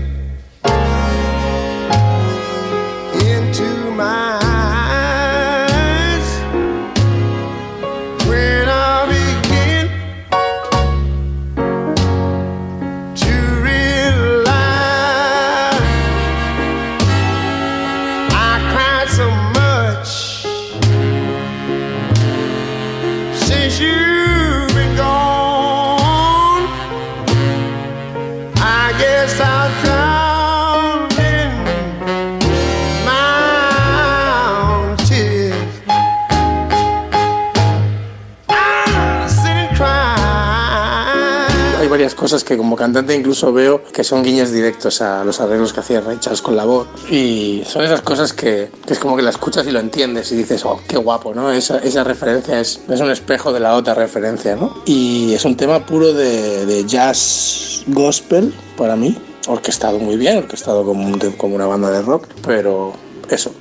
[42.22, 46.02] cosas que como cantante incluso veo que son guiños directos a los arreglos que hacía
[46.02, 46.88] Ray Charles con la voz.
[47.10, 50.36] Y son esas cosas que, que es como que la escuchas y lo entiendes y
[50.36, 51.52] dices, oh, qué guapo, ¿no?
[51.52, 54.84] Esa, esa referencia es, es un espejo de la otra referencia, ¿no?
[54.86, 59.18] Y es un tema puro de, de jazz gospel para mí.
[59.48, 62.94] Orquestado muy bien, orquestado como, un- como una banda de rock, pero
[63.32, 63.52] eso,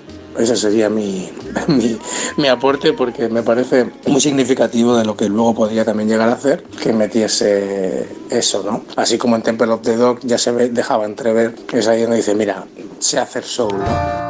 [0.40, 1.30] ese sería mi,
[2.36, 6.32] mi, aporte porque me parece muy significativo de lo que luego podría también llegar a
[6.32, 8.84] hacer que metiese eso, ¿no?
[8.96, 12.34] Así como en Temple of the Dog ya se dejaba entrever es ahí donde dice,
[12.34, 12.66] mira,
[12.98, 14.20] sé hacer soul, ¿no?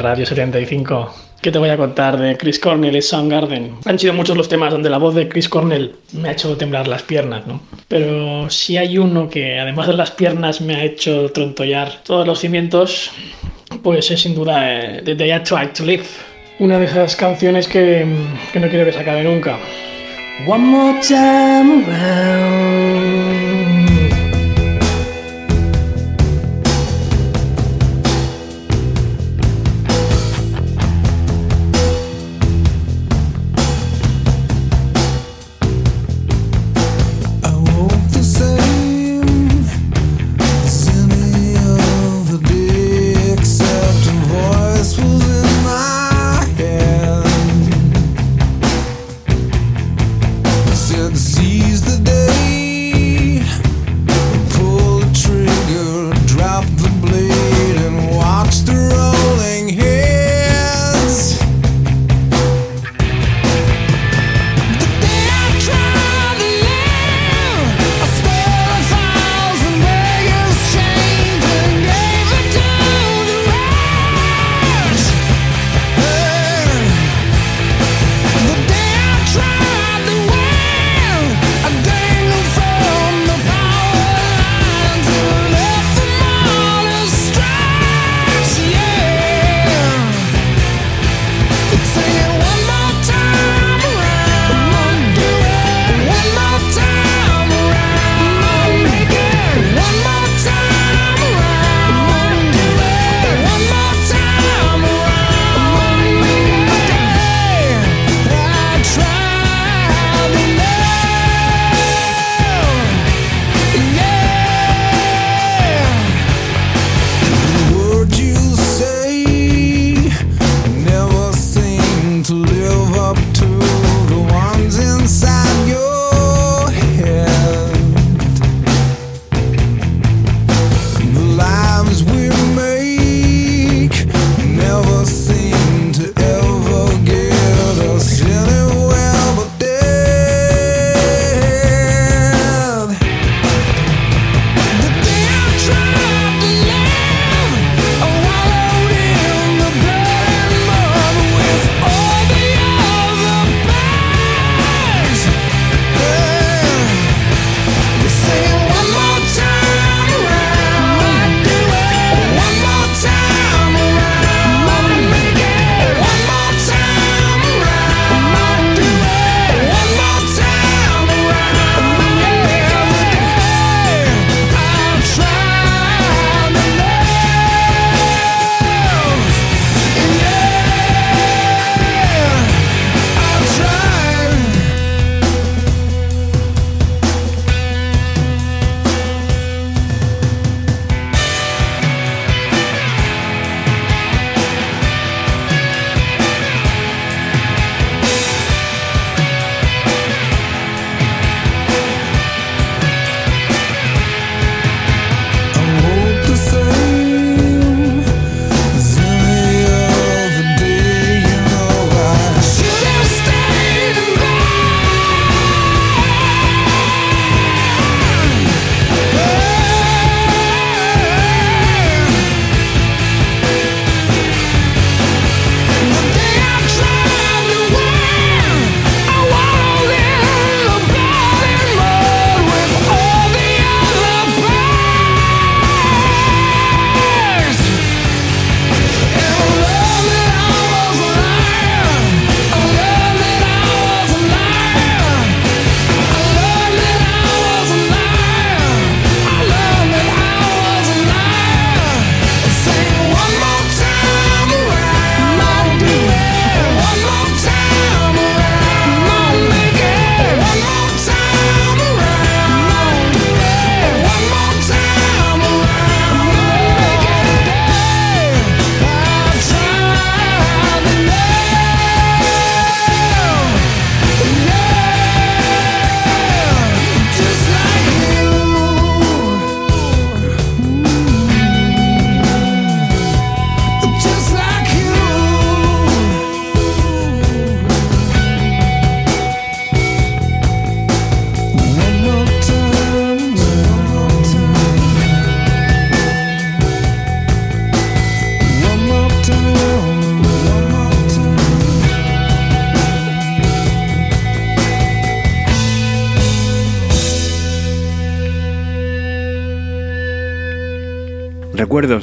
[0.00, 1.14] Radio 75.
[1.42, 3.76] ¿Qué te voy a contar de Chris Cornell y Soundgarden?
[3.84, 6.88] Han sido muchos los temas donde la voz de Chris Cornell me ha hecho temblar
[6.88, 7.60] las piernas, ¿no?
[7.88, 12.40] Pero si hay uno que además de las piernas me ha hecho trontoyar todos los
[12.40, 13.10] cimientos,
[13.82, 16.04] pues es sin duda eh, The Day I Tried to Live.
[16.58, 18.06] Una de esas canciones que,
[18.52, 19.58] que no quiero que se acabe nunca.
[20.46, 22.79] One more time around.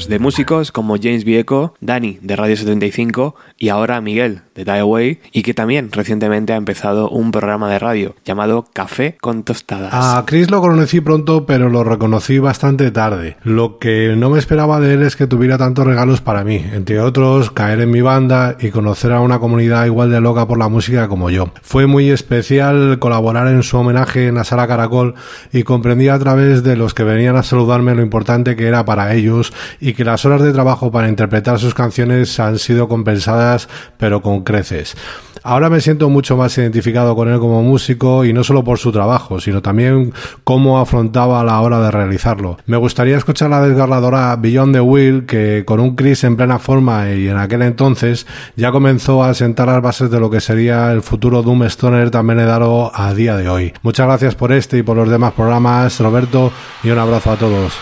[0.05, 5.19] De músicos como James Vieco, Dani de Radio 75 y ahora Miguel de Die Away
[5.31, 9.91] y que también recientemente ha empezado un programa de radio llamado Café con Tostadas.
[9.91, 13.37] A Chris lo conocí pronto, pero lo reconocí bastante tarde.
[13.43, 16.99] Lo que no me esperaba de él es que tuviera tantos regalos para mí, entre
[16.99, 20.69] otros caer en mi banda y conocer a una comunidad igual de loca por la
[20.69, 21.51] música como yo.
[21.63, 25.15] Fue muy especial colaborar en su homenaje en la sala Caracol
[25.51, 29.13] y comprendí a través de los que venían a saludarme lo importante que era para
[29.13, 29.53] ellos
[29.93, 34.95] que las horas de trabajo para interpretar sus canciones han sido compensadas pero con creces.
[35.43, 38.91] Ahora me siento mucho más identificado con él como músico y no solo por su
[38.91, 42.57] trabajo, sino también cómo afrontaba la hora de realizarlo.
[42.65, 47.09] Me gustaría escuchar la desgarradora Beyond the Wheel que con un Chris en plena forma
[47.11, 51.01] y en aquel entonces ya comenzó a sentar las bases de lo que sería el
[51.01, 53.73] futuro Doom Stoner también dado a día de hoy.
[53.81, 56.51] Muchas gracias por este y por los demás programas, Roberto,
[56.83, 57.73] y un abrazo a todos.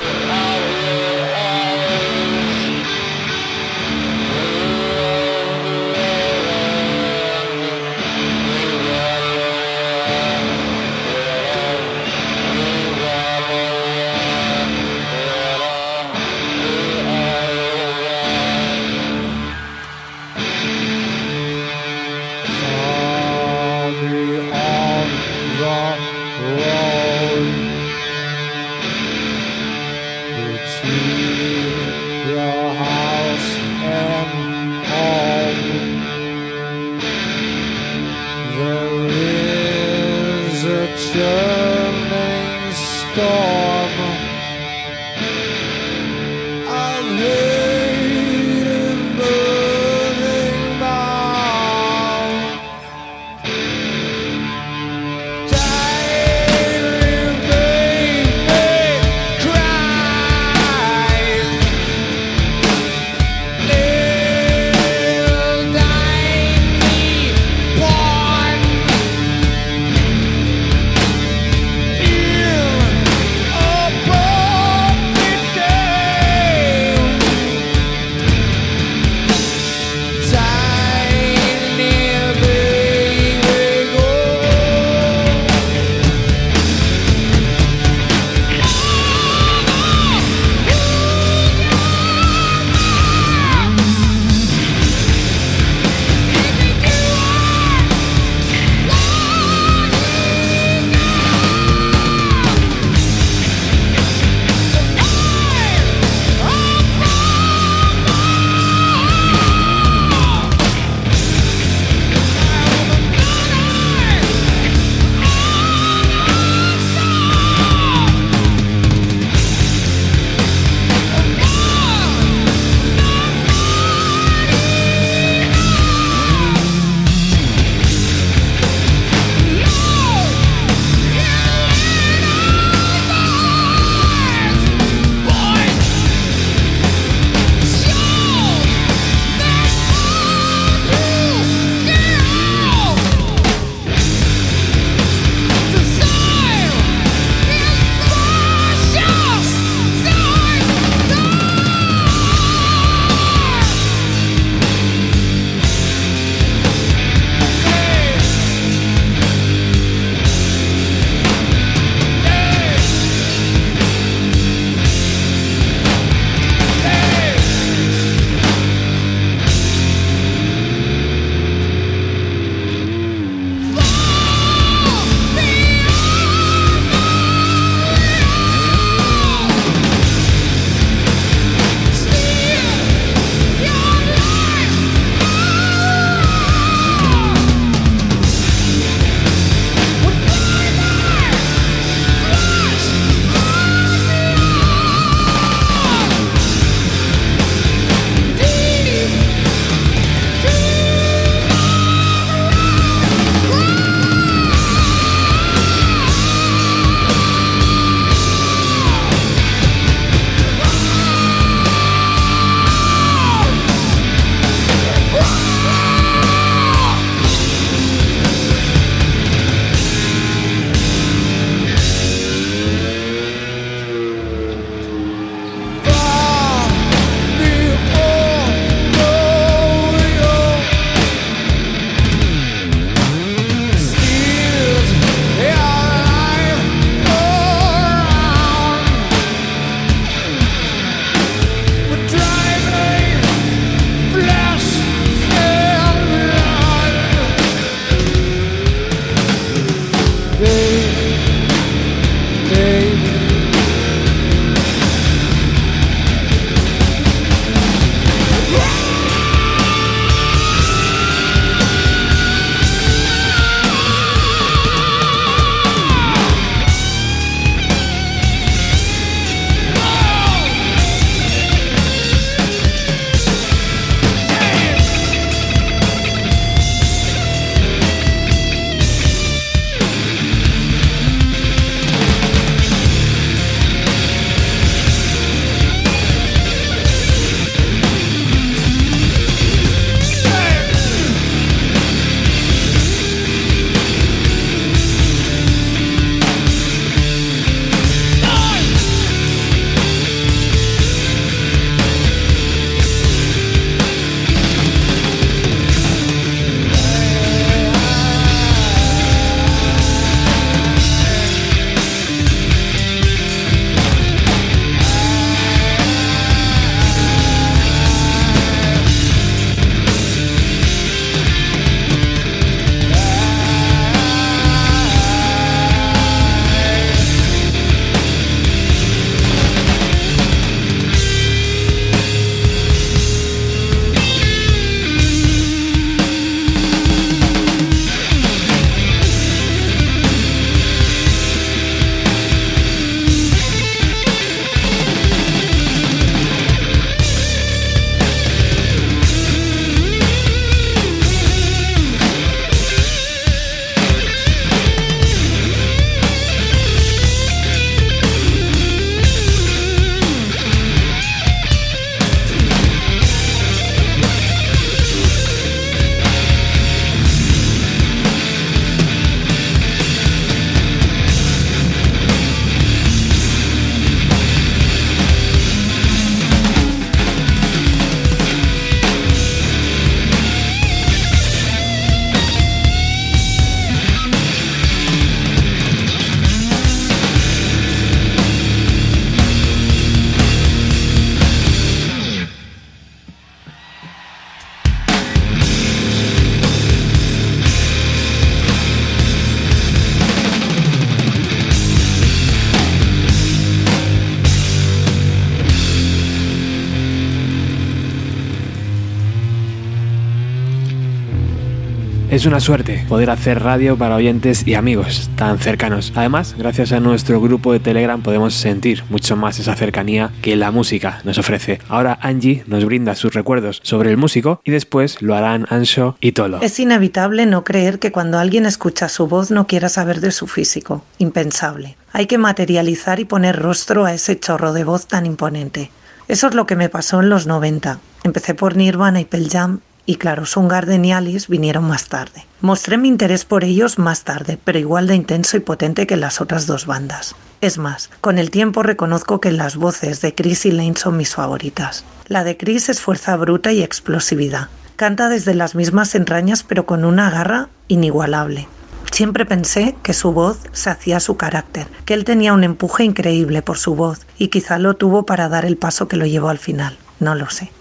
[412.26, 415.94] Una suerte poder hacer radio para oyentes y amigos tan cercanos.
[415.96, 420.50] Además, gracias a nuestro grupo de Telegram podemos sentir mucho más esa cercanía que la
[420.50, 421.60] música nos ofrece.
[421.70, 426.14] Ahora Angie nos brinda sus recuerdos sobre el músico y después lo harán Ansho y
[426.14, 426.42] Tolo.
[426.42, 430.26] Es inevitable no creer que cuando alguien escucha su voz no quiera saber de su
[430.26, 430.84] físico.
[430.98, 431.78] Impensable.
[431.94, 435.70] Hay que materializar y poner rostro a ese chorro de voz tan imponente.
[436.08, 437.80] Eso es lo que me pasó en los 90.
[438.04, 442.26] Empecé por Nirvana y Pearl Jam y claro, Soundgarden y Alice vinieron más tarde.
[442.42, 446.22] Mostré mi interés por ellos más tarde, pero igual de intenso y potente que las
[446.22, 447.16] otras dos bandas.
[447.42, 451.14] Es más, con el tiempo reconozco que las voces de Chris y Lane son mis
[451.14, 451.86] favoritas.
[452.08, 454.50] La de Chris es fuerza bruta y explosividad.
[454.76, 458.48] Canta desde las mismas entrañas pero con una garra inigualable.
[458.92, 463.42] Siempre pensé que su voz se hacía su carácter, que él tenía un empuje increíble
[463.42, 466.40] por su voz y quizá lo tuvo para dar el paso que lo llevó al
[466.40, 466.78] final.
[467.00, 467.52] No lo sé.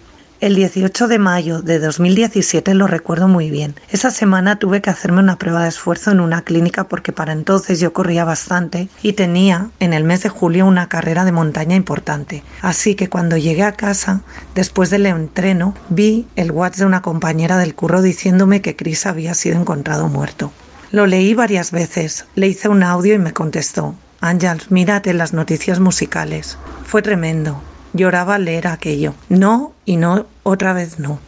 [0.45, 3.77] El 18 de mayo de 2017 lo recuerdo muy bien.
[3.89, 7.81] Esa semana tuve que hacerme una prueba de esfuerzo en una clínica porque para entonces
[7.81, 12.43] yo corría bastante y tenía en el mes de julio una carrera de montaña importante.
[12.61, 14.21] Así que cuando llegué a casa,
[14.55, 19.33] después del entreno, vi el WhatsApp de una compañera del curro diciéndome que Chris había
[19.33, 20.53] sido encontrado muerto.
[20.91, 23.95] Lo leí varias veces, le hice un audio y me contestó.
[24.21, 26.59] Ángels, mírate las noticias musicales.
[26.85, 27.63] Fue tremendo.
[27.95, 29.15] Lloraba leer aquello.
[29.29, 31.21] No y no, otra vez no.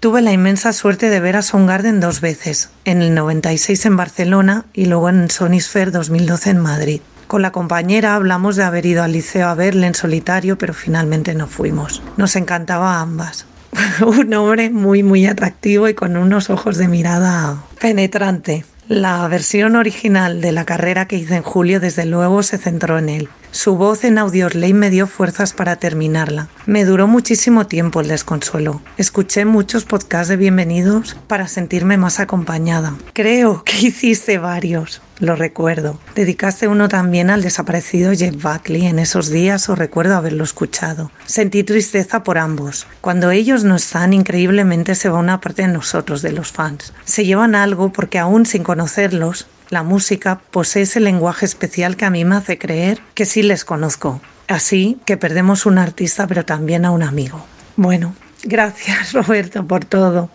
[0.00, 4.64] Tuve la inmensa suerte de ver a Soundgarden dos veces, en el 96 en Barcelona
[4.72, 7.00] y luego en Sonisphere 2012 en Madrid.
[7.26, 11.32] Con la compañera hablamos de haber ido al liceo a verle en solitario, pero finalmente
[11.34, 12.02] no fuimos.
[12.16, 13.46] Nos encantaba a ambas.
[14.04, 18.64] Un hombre muy muy atractivo y con unos ojos de mirada penetrante.
[18.88, 23.08] La versión original de la carrera que hice en julio desde luego se centró en
[23.08, 23.28] él.
[23.52, 26.48] Su voz en Audioslave me dio fuerzas para terminarla.
[26.66, 28.80] Me duró muchísimo tiempo el desconsuelo.
[28.96, 32.94] Escuché muchos podcasts de bienvenidos para sentirme más acompañada.
[33.12, 35.02] Creo que hiciste varios.
[35.20, 35.98] Lo recuerdo.
[36.14, 38.86] Dedicaste uno también al desaparecido Jeff Buckley.
[38.86, 41.10] En esos días o recuerdo haberlo escuchado.
[41.26, 42.86] Sentí tristeza por ambos.
[43.02, 46.94] Cuando ellos no están, increíblemente se va una parte de nosotros, de los fans.
[47.04, 52.10] Se llevan algo porque aún sin conocerlos, la música posee ese lenguaje especial que a
[52.10, 54.22] mí me hace creer que sí les conozco.
[54.48, 57.44] Así que perdemos un artista pero también a un amigo.
[57.76, 60.30] Bueno, gracias Roberto por todo.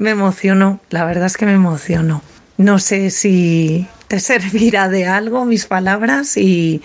[0.00, 2.22] Me emociono, la verdad es que me emociono.
[2.58, 6.82] No sé si te servirá de algo mis palabras y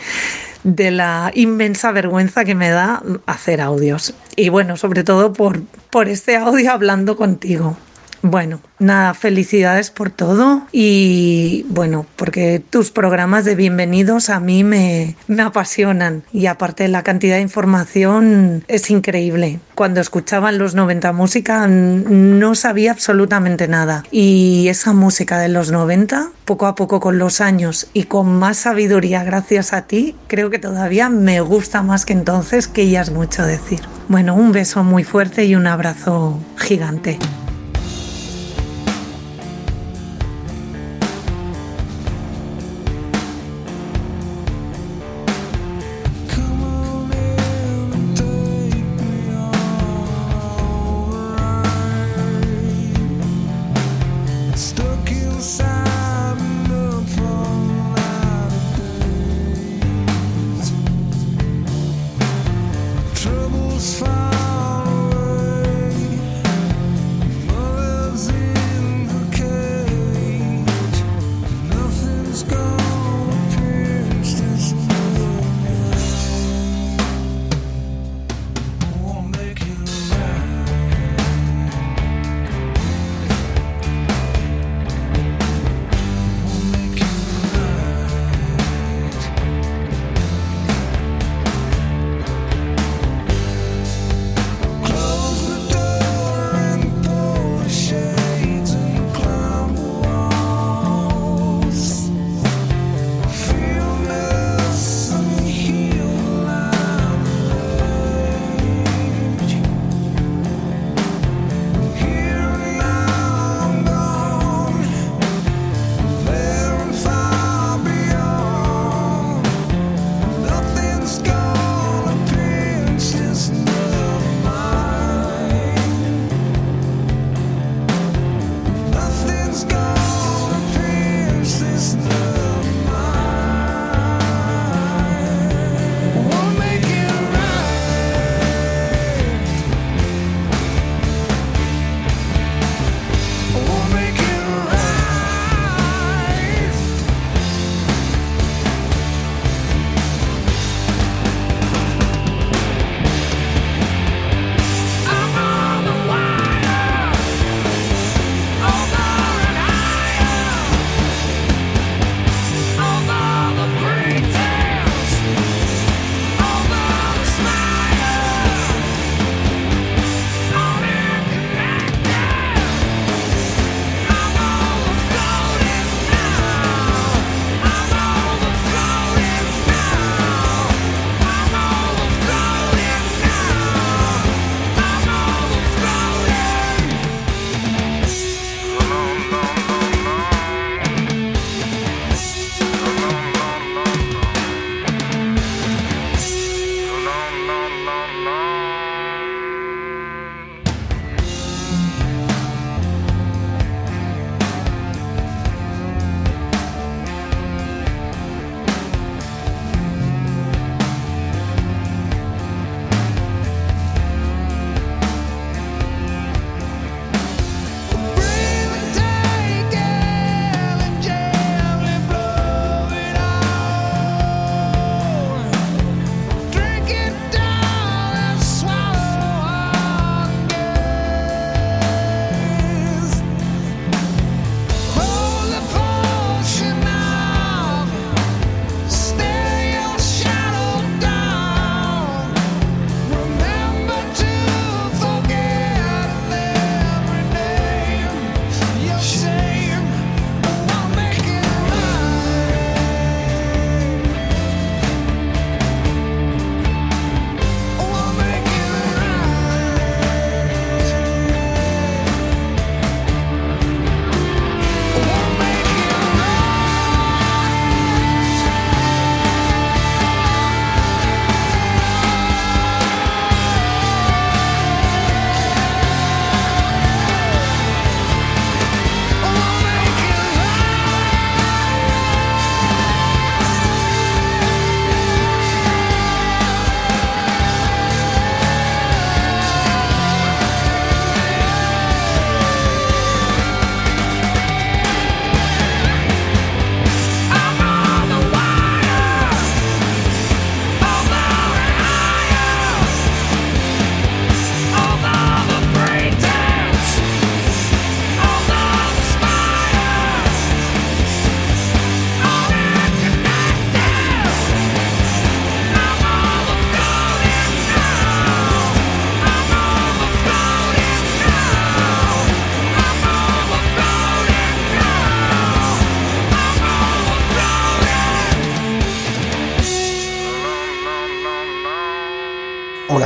[0.64, 4.14] de la inmensa vergüenza que me da hacer audios.
[4.35, 7.77] Y bueno, sobre todo por, por este audio hablando contigo.
[8.23, 15.15] Bueno, nada, felicidades por todo y bueno, porque tus programas de bienvenidos a mí me,
[15.27, 19.60] me apasionan y aparte la cantidad de información es increíble.
[19.73, 26.30] Cuando escuchaban los 90 música no sabía absolutamente nada y esa música de los 90,
[26.45, 30.60] poco a poco con los años y con más sabiduría gracias a ti, creo que
[30.60, 33.80] todavía me gusta más que entonces, que ya es mucho decir.
[34.10, 37.18] Bueno, un beso muy fuerte y un abrazo gigante.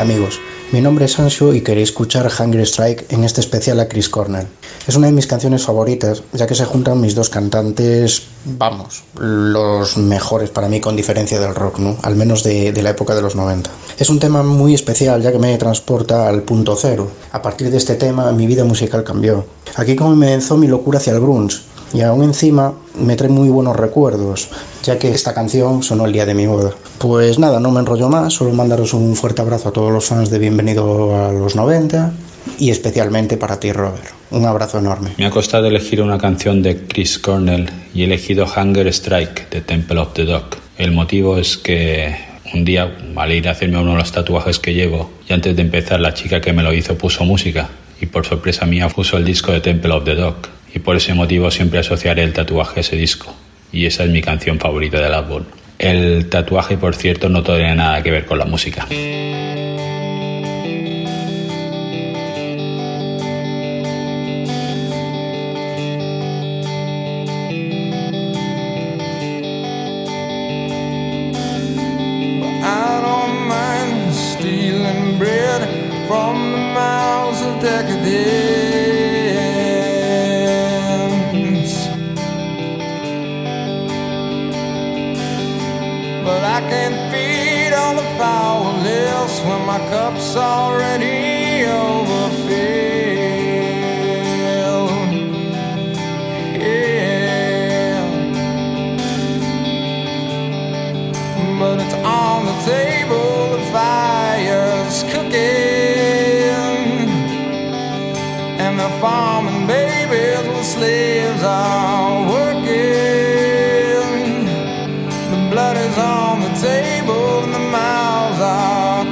[0.06, 0.40] Amigos,
[0.72, 4.46] mi nombre es Anshu y queréis escuchar Hungry Strike en este especial a Chris Cornell.
[4.88, 9.98] Es una de mis canciones favoritas, ya que se juntan mis dos cantantes, vamos, los
[9.98, 11.98] mejores para mí con diferencia del rock, ¿no?
[12.04, 13.68] Al menos de, la época de los 90.
[13.98, 17.10] Es un tema muy especial ya que me transporta al punto cero.
[17.32, 19.44] A partir de este tema mi vida musical cambió.
[19.78, 21.62] Aquí comenzó mi locura hacia el grunge
[21.96, 24.50] y aún encima me trae muy buenos recuerdos,
[24.84, 26.72] ya que esta canción sonó el día de mi boda.
[26.98, 30.30] Pues nada, no me enrollo más, solo mandaros un fuerte abrazo a todos los fans
[30.30, 32.12] de Bienvenido a los 90
[32.60, 34.04] y especialmente para ti, Robert.
[34.32, 35.12] Un abrazo enorme.
[35.18, 39.62] Me ha costado elegir una canción de Chris Cornell y he elegido Hunger Strike de
[39.62, 40.46] Temple of the Dog.
[40.78, 42.14] El motivo es que
[42.54, 45.62] un día, al ir a hacerme uno de los tatuajes que llevo, y antes de
[45.62, 47.70] empezar la chica que me lo hizo puso música
[48.02, 50.36] y por sorpresa mía puso el disco de Temple of the Dog
[50.76, 53.34] y por ese motivo siempre asociaré el tatuaje a ese disco
[53.72, 55.44] y esa es mi canción favorita del álbum.
[55.80, 58.86] El tatuaje, por cierto, no tiene nada que ver con la música.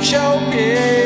[0.03, 1.02] Choking.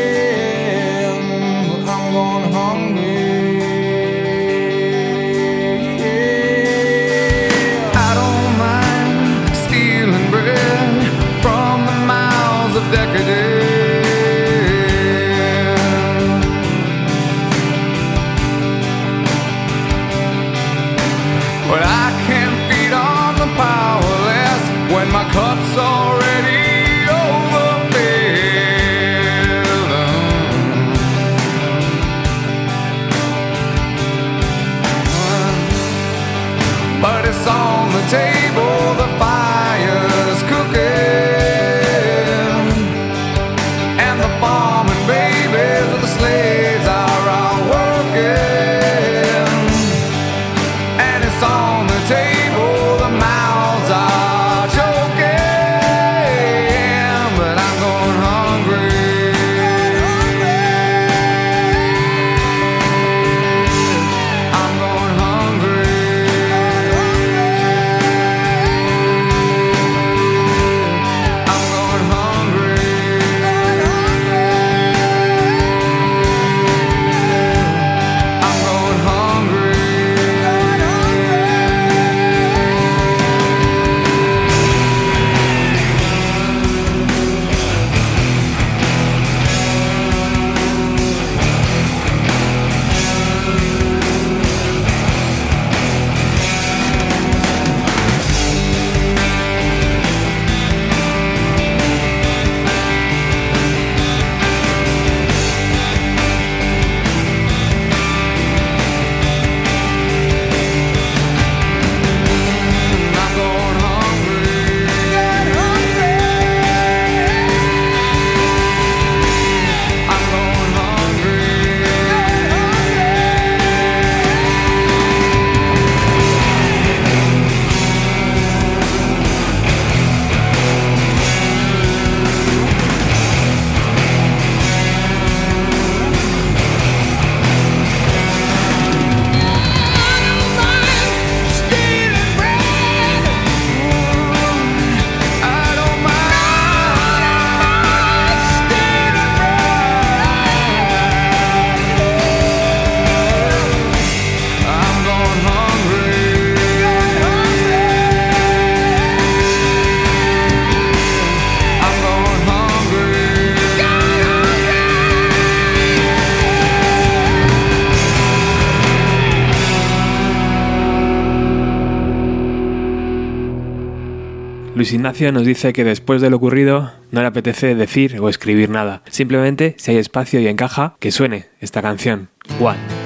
[174.88, 178.69] Luis Ignacio nos dice que después de lo ocurrido no le apetece decir o escribir
[178.69, 179.01] nada.
[179.09, 182.30] Simplemente, si hay espacio y encaja, que suene esta canción.
[182.61, 182.97] One.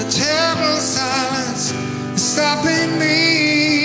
[0.00, 1.72] the terrible silence
[2.14, 3.79] is stopping me.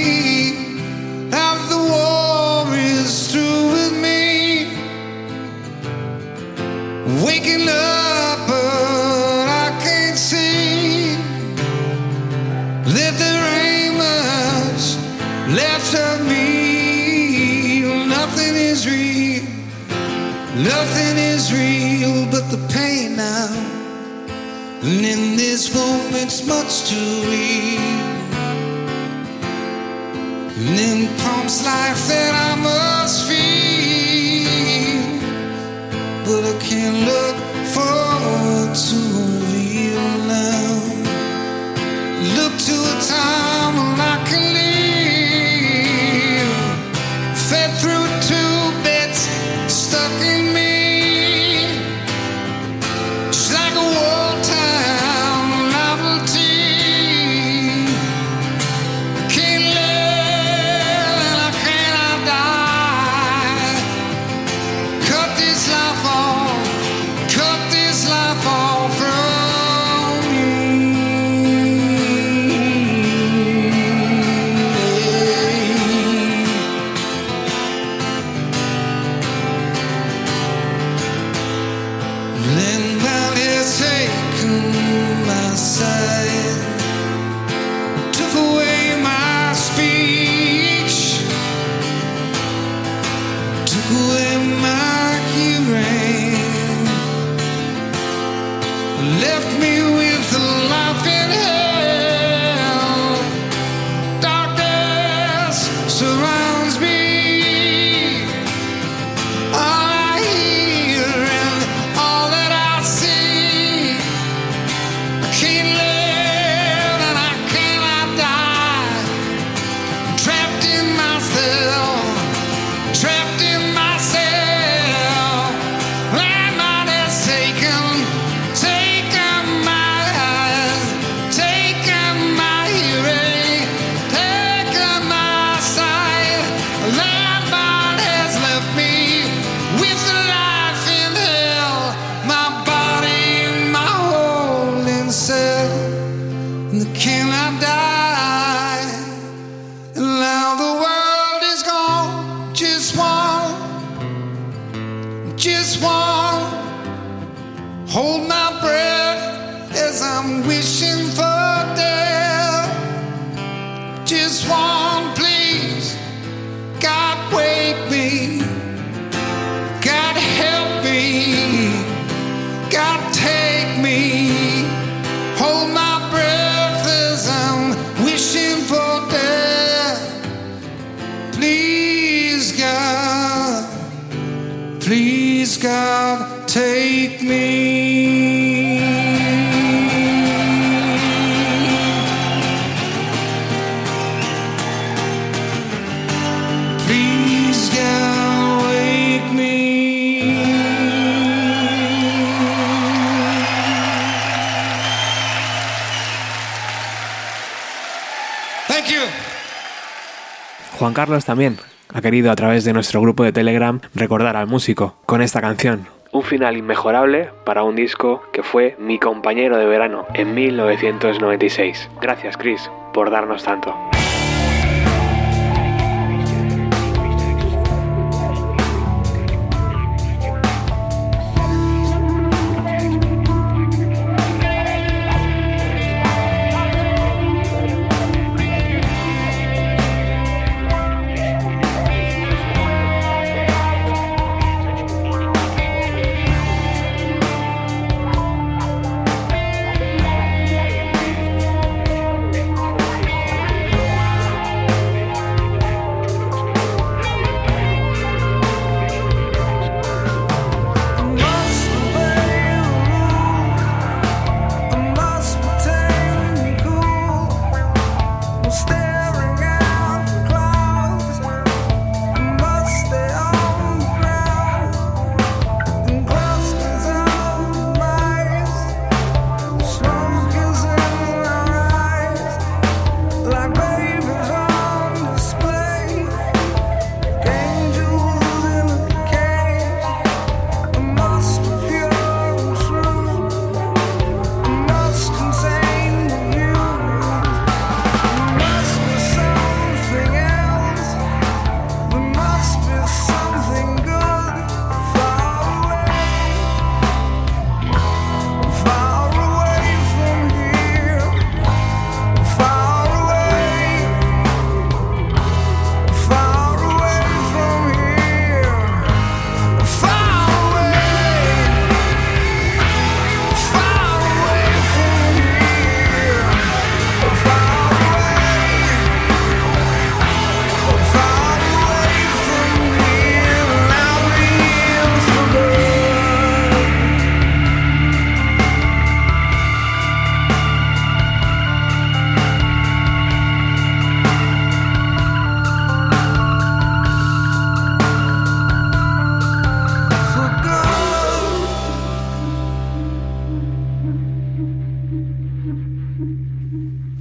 [211.05, 211.57] Carlos también
[211.93, 215.85] ha querido a través de nuestro grupo de Telegram recordar al músico con esta canción.
[216.11, 221.91] Un final inmejorable para un disco que fue mi compañero de verano en 1996.
[222.01, 223.94] Gracias Chris por darnos tanto.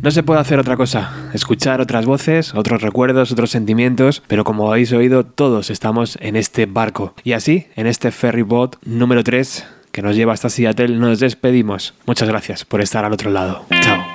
[0.04, 4.70] No se puede hacer otra cosa, escuchar otras voces, otros recuerdos, otros sentimientos, pero como
[4.70, 7.14] habéis oído, todos estamos en este barco.
[7.24, 11.94] Y así, en este ferry boat número 3 que nos lleva hasta Seattle, nos despedimos.
[12.04, 13.64] Muchas gracias por estar al otro lado.
[13.80, 14.13] Chao.